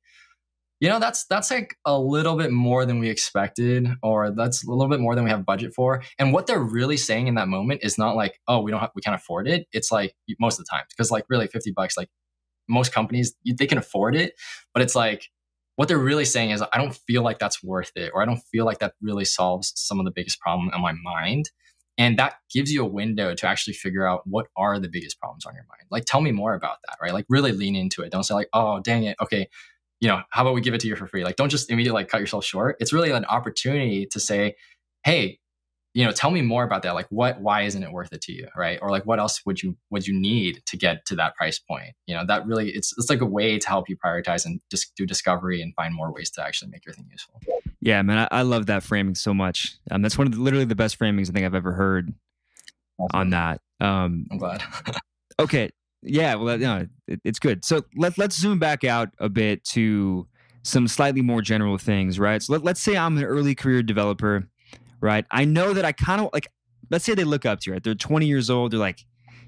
[0.79, 4.69] you know that's that's like a little bit more than we expected or that's a
[4.69, 6.03] little bit more than we have budget for.
[6.19, 8.91] And what they're really saying in that moment is not like oh we don't have
[8.95, 9.67] we can't afford it.
[9.71, 12.09] It's like most of the time because like really 50 bucks like
[12.69, 14.33] most companies they can afford it
[14.73, 15.29] but it's like
[15.77, 18.41] what they're really saying is i don't feel like that's worth it or i don't
[18.51, 21.49] feel like that really solves some of the biggest problem in my mind.
[21.99, 25.45] And that gives you a window to actually figure out what are the biggest problems
[25.47, 25.81] on your mind.
[25.89, 27.13] Like tell me more about that right?
[27.13, 28.11] Like really lean into it.
[28.11, 29.47] Don't say like oh dang it okay
[29.99, 31.23] you know, how about we give it to you for free?
[31.23, 32.77] Like, don't just immediately like cut yourself short.
[32.79, 34.55] It's really an opportunity to say,
[35.03, 35.39] hey,
[35.93, 36.93] you know, tell me more about that.
[36.93, 38.77] Like, what, why isn't it worth it to you, right?
[38.83, 41.95] Or like, what else would you would you need to get to that price point?
[42.05, 44.95] You know, that really it's it's like a way to help you prioritize and just
[44.95, 47.41] do discovery and find more ways to actually make your thing useful.
[47.81, 49.77] Yeah, man, I, I love that framing so much.
[49.89, 52.13] Um, that's one of the, literally the best framings I think I've ever heard
[52.99, 53.19] awesome.
[53.19, 53.61] on that.
[53.79, 54.61] Um, I'm glad.
[55.39, 55.71] okay,
[56.01, 57.65] yeah, well, no, it, it's good.
[57.65, 60.27] So let let's zoom back out a bit to
[60.63, 62.41] some slightly more general things, right?
[62.41, 64.47] So let, let's say I'm an early career developer,
[65.01, 65.25] right?
[65.31, 66.47] I know that I kind of like.
[66.89, 67.83] Let's say they look up to you, right?
[67.83, 68.71] They're 20 years old.
[68.71, 69.03] They're like,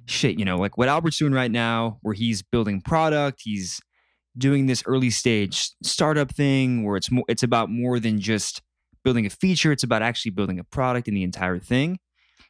[0.07, 3.79] shit, you know, like what Albert's doing right now, where he's building product, he's
[4.37, 8.61] doing this early stage startup thing where it's more it's about more than just
[9.03, 11.99] building a feature, it's about actually building a product and the entire thing.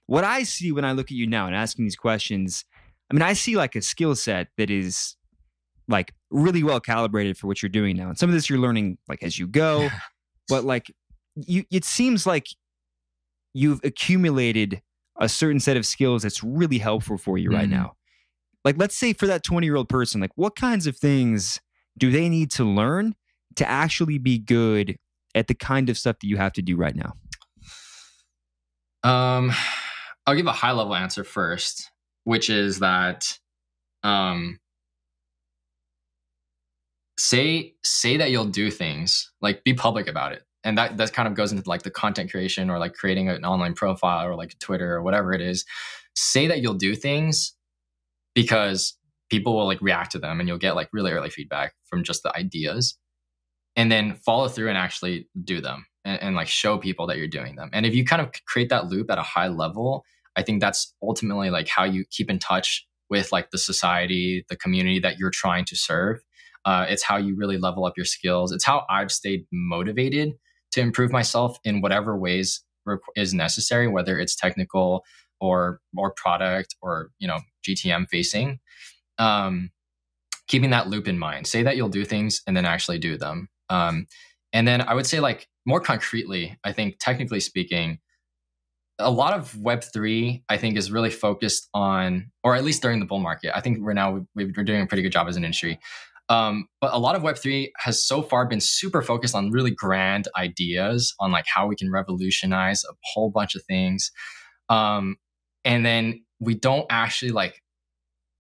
[0.06, 2.66] What I see when I look at you now and asking these questions,
[3.10, 5.16] I mean, I see like a skill set that is
[5.88, 8.10] like really well calibrated for what you're doing now.
[8.10, 9.90] And some of this you're learning like as you go,
[10.48, 10.94] but like
[11.36, 12.48] you it seems like
[13.54, 14.82] you've accumulated
[15.20, 17.72] a certain set of skills that's really helpful for you right mm-hmm.
[17.72, 17.96] now.
[18.64, 21.60] Like let's say for that 20-year-old person, like what kinds of things
[21.98, 23.16] do they need to learn
[23.56, 24.98] to actually be good
[25.34, 27.14] at the kind of stuff that you have to do right now?
[29.04, 29.52] Um
[30.28, 31.90] I'll give a high level answer first,
[32.24, 33.38] which is that
[34.04, 34.60] um
[37.20, 40.44] say say that you'll do things like be public about it.
[40.64, 43.46] And that that kind of goes into like the content creation or like creating an
[43.46, 45.66] online profile or like twitter or whatever it is.
[46.16, 47.54] Say that you'll do things
[48.34, 48.98] because
[49.30, 52.24] people will like react to them and you'll get like really early feedback from just
[52.24, 52.98] the ideas.
[53.76, 57.28] And then follow through and actually do them and, and like show people that you're
[57.28, 57.70] doing them.
[57.72, 60.04] And if you kind of create that loop at a high level
[60.40, 64.56] i think that's ultimately like how you keep in touch with like the society the
[64.56, 66.20] community that you're trying to serve
[66.66, 68.52] uh, it's how you really level up your skills.
[68.52, 70.34] It's how I've stayed motivated
[70.72, 72.64] to improve myself in whatever ways
[73.16, 75.04] is necessary, whether it's technical
[75.40, 78.60] or more product or you know GTM facing.
[79.18, 79.72] Um,
[80.48, 81.46] keeping that loop in mind.
[81.46, 83.50] Say that you'll do things and then actually do them.
[83.70, 84.08] Um,
[84.52, 88.00] and then I would say like more concretely, I think technically speaking,
[89.00, 93.06] a lot of Web3, I think, is really focused on, or at least during the
[93.06, 93.56] bull market.
[93.56, 95.80] I think we're now we are doing a pretty good job as an industry
[96.30, 100.28] um, but a lot of Web3 has so far been super focused on really grand
[100.38, 104.12] ideas on like how we can revolutionize a whole bunch of things.
[104.70, 105.18] Um,
[105.66, 107.64] and then we don't actually like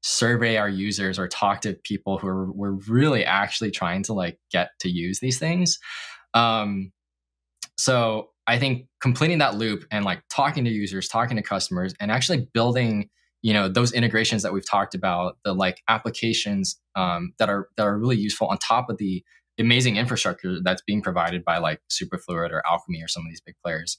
[0.02, 4.38] survey our users or talk to people who are we're really actually trying to like
[4.52, 5.80] get to use these things.
[6.36, 6.92] Um,
[7.78, 12.12] so I think completing that loop and like talking to users, talking to customers, and
[12.12, 13.10] actually building
[13.42, 17.84] you know those integrations that we've talked about the like applications um, that are that
[17.84, 19.24] are really useful on top of the
[19.60, 23.56] amazing infrastructure that's being provided by like superfluid or alchemy or some of these big
[23.64, 23.98] players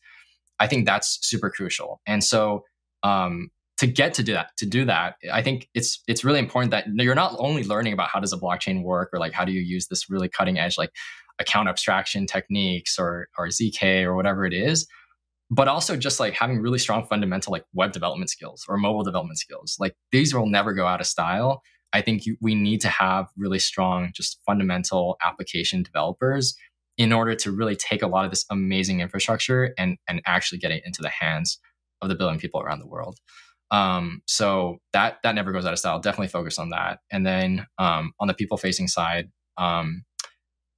[0.58, 2.00] i think that's super crucial.
[2.06, 2.64] And so
[3.02, 6.70] um, to get to do that to do that i think it's it's really important
[6.70, 9.52] that you're not only learning about how does a blockchain work or like how do
[9.52, 10.90] you use this really cutting edge like
[11.40, 14.86] account abstraction techniques or or zk or whatever it is
[15.50, 19.38] but also just like having really strong fundamental like web development skills or mobile development
[19.38, 19.76] skills.
[19.80, 21.62] Like these will never go out of style.
[21.92, 26.54] I think you, we need to have really strong, just fundamental application developers
[26.96, 30.70] in order to really take a lot of this amazing infrastructure and and actually get
[30.70, 31.58] it into the hands
[32.00, 33.18] of the billion people around the world.
[33.72, 35.98] Um, so that that never goes out of style.
[35.98, 37.00] Definitely focus on that.
[37.10, 40.04] And then um, on the people facing side, um,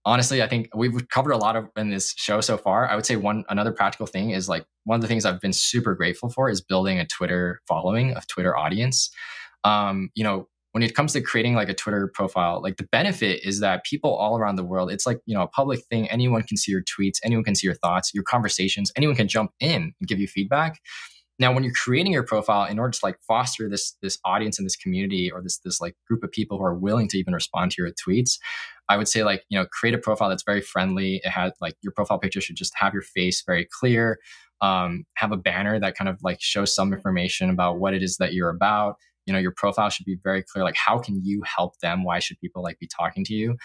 [0.05, 2.89] honestly, I think we've covered a lot of in this show so far.
[2.89, 5.53] I would say one another practical thing is like one of the things I've been
[5.53, 9.11] super grateful for is building a Twitter following, a Twitter audience.
[9.65, 13.45] Um, you know, when it comes to creating like a Twitter profile, like the benefit
[13.45, 16.11] is that people all around the world, it's like, you know, a public thing.
[16.11, 19.53] Anyone can see your tweets, anyone can see your thoughts, your conversations, anyone can jump
[19.61, 20.81] in and give you feedback.
[21.39, 24.67] Now, when you're creating your profile, in order to like foster this this audience and
[24.67, 27.73] this community or this this like group of people who are willing to even respond
[27.73, 28.39] to your tweets,
[28.89, 31.21] I would say like you know create a profile that's very friendly.
[31.25, 34.19] It has like your profile picture should just have your face very clear.
[34.61, 38.19] Um, have a banner that kind of like shows some information about what it is
[38.19, 38.97] that you're about.
[39.27, 40.65] You know, your profile should be very clear.
[40.65, 42.05] Like, how can you help them?
[42.05, 43.57] Why should people like be talking to you?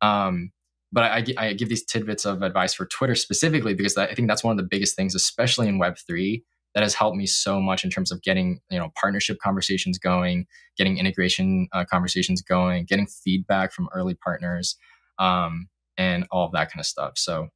[0.00, 0.52] Um,
[0.92, 4.44] but I, I, give these tidbits of advice for Twitter specifically because I think that's
[4.44, 6.44] one of the biggest things, especially in Web three,
[6.74, 10.46] that has helped me so much in terms of getting you know partnership conversations going
[10.76, 14.76] getting integration uh, conversations going getting feedback from early partners
[15.18, 17.12] um, and all of that kind of stuff.
[17.16, 17.48] So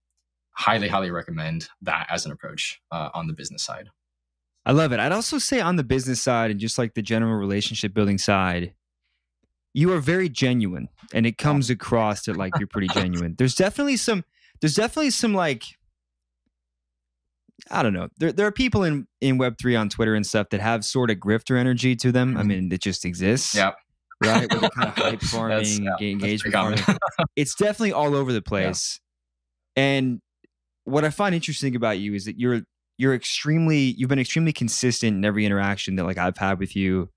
[0.53, 3.89] highly highly recommend that as an approach uh, on the business side.
[4.65, 5.01] I love it.
[5.01, 8.75] I'd also say on the business side and just like the general relationship building side
[9.75, 13.35] you are very genuine and it comes across that like you're pretty genuine.
[13.39, 14.25] There's definitely some
[14.61, 15.65] there's definitely some like
[17.71, 18.09] I don't know.
[18.19, 21.11] There there are people in in Web three on Twitter and stuff that have sort
[21.11, 22.37] of grifter energy to them.
[22.37, 22.49] I mm-hmm.
[22.49, 23.55] mean, it just exists.
[23.55, 23.73] Yeah.
[24.25, 26.79] Right, with the kind of hype farming, yeah, engagement farming.
[27.35, 29.01] it's definitely all over the place.
[29.77, 29.83] Yeah.
[29.83, 30.21] And
[30.85, 32.63] what I find interesting about you is that you're
[32.99, 37.11] you're extremely you've been extremely consistent in every interaction that like I've had with you,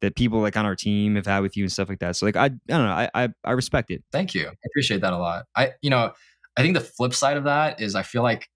[0.00, 2.16] that people like on our team have had with you and stuff like that.
[2.16, 4.02] So like I I don't know I I, I respect it.
[4.10, 4.48] Thank you.
[4.48, 5.44] I appreciate that a lot.
[5.54, 6.12] I you know
[6.56, 8.48] I think the flip side of that is I feel like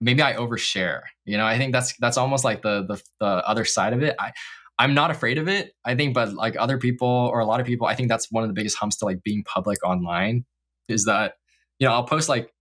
[0.00, 1.02] maybe I overshare.
[1.24, 4.16] You know, I think that's that's almost like the the, the other side of it.
[4.18, 4.32] I
[4.78, 5.72] I'm not afraid of it.
[5.84, 8.42] I think, but like other people or a lot of people, I think that's one
[8.42, 10.44] of the biggest humps to like being public online
[10.88, 11.34] is that,
[11.78, 12.52] you know, I'll post like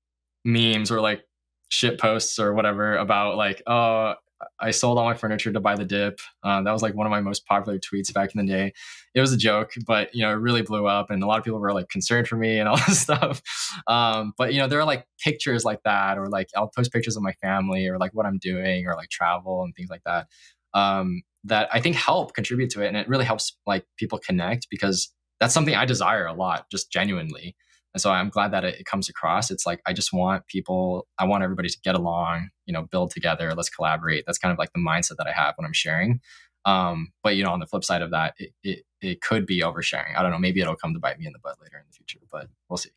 [0.45, 1.23] memes or like
[1.69, 4.13] shit posts or whatever about like, oh,
[4.59, 6.19] I sold all my furniture to buy the dip.
[6.43, 8.73] Uh, that was like one of my most popular tweets back in the day.
[9.13, 11.43] It was a joke, but you know, it really blew up, and a lot of
[11.43, 13.41] people were like concerned for me and all this stuff.
[13.87, 17.15] Um, but you know, there are like pictures like that, or like I'll post pictures
[17.15, 20.27] of my family, or like what I'm doing, or like travel and things like that.
[20.73, 24.69] Um, that I think help contribute to it, and it really helps like people connect
[24.69, 27.55] because that's something I desire a lot, just genuinely.
[27.93, 29.51] And so I'm glad that it, comes across.
[29.51, 33.11] It's like I just want people, I want everybody to get along, you know, build
[33.11, 34.25] together, let's collaborate.
[34.25, 36.19] That's kind of like the mindset that I have when I'm sharing.
[36.65, 39.61] Um, but you know, on the flip side of that, it, it, it could be
[39.61, 40.17] oversharing.
[40.17, 40.39] I don't know.
[40.39, 42.77] Maybe it'll come to bite me in the butt later in the future, but we'll
[42.77, 42.91] see.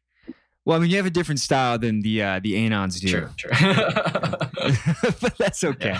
[0.64, 3.08] Well, I mean, you have a different style than the uh, the Anons do.
[3.08, 3.50] True, true.
[5.20, 5.96] but that's okay.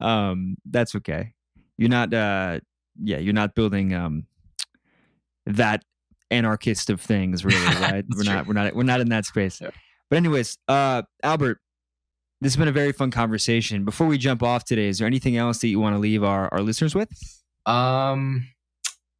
[0.00, 0.30] Yeah.
[0.30, 1.34] Um, that's okay.
[1.76, 2.60] You're not, uh,
[3.02, 4.26] yeah, you're not building um,
[5.46, 5.84] that
[6.30, 8.04] anarchist of things, really, right?
[8.08, 8.34] we're true.
[8.34, 9.60] not we're not we're not in that space.
[9.60, 9.70] Yeah.
[10.10, 11.60] But anyways, uh, Albert,
[12.40, 13.84] this has been a very fun conversation.
[13.84, 16.48] Before we jump off today, is there anything else that you want to leave our,
[16.52, 17.10] our listeners with?
[17.66, 18.48] Um,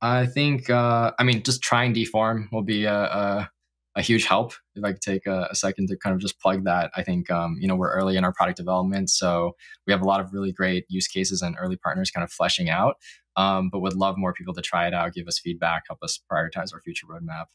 [0.00, 3.50] I think uh, I mean just trying DeForm will be a, a,
[3.96, 4.54] a huge help.
[4.74, 7.30] If I could take a, a, second to kind of just plug that, I think
[7.30, 9.56] um, you know we're early in our product development, so
[9.86, 12.70] we have a lot of really great use cases and early partners kind of fleshing
[12.70, 12.96] out
[13.39, 16.20] um, but would love more people to try it out, give us feedback, help us
[16.30, 17.47] prioritize our future roadmap.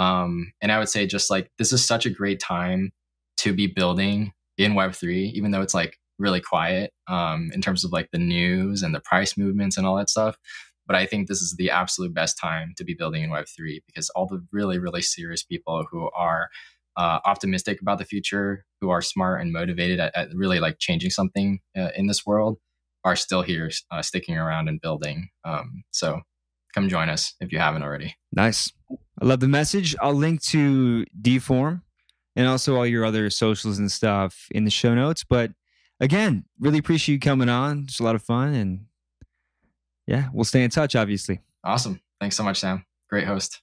[0.00, 2.92] Um, and I would say just like this is such a great time
[3.38, 7.90] to be building in Web3, even though it's like really quiet um, in terms of
[7.90, 10.36] like the news and the price movements and all that stuff.
[10.86, 14.10] But I think this is the absolute best time to be building in Web3 because
[14.10, 16.48] all the really, really serious people who are
[16.96, 21.10] uh, optimistic about the future, who are smart and motivated at, at really like changing
[21.10, 22.58] something uh, in this world,
[23.04, 25.28] are still here, uh, sticking around and building.
[25.44, 26.20] Um, so
[26.74, 28.16] come join us if you haven't already.
[28.32, 28.72] Nice.
[28.90, 29.94] I love the message.
[30.00, 31.82] I'll link to DeForm
[32.36, 35.24] and also all your other socials and stuff in the show notes.
[35.24, 35.52] But
[36.00, 37.84] again, really appreciate you coming on.
[37.84, 38.54] It's a lot of fun.
[38.54, 38.86] And
[40.06, 41.40] yeah, we'll stay in touch, obviously.
[41.62, 42.00] Awesome.
[42.20, 42.84] Thanks so much, Sam.
[43.08, 43.60] Great host.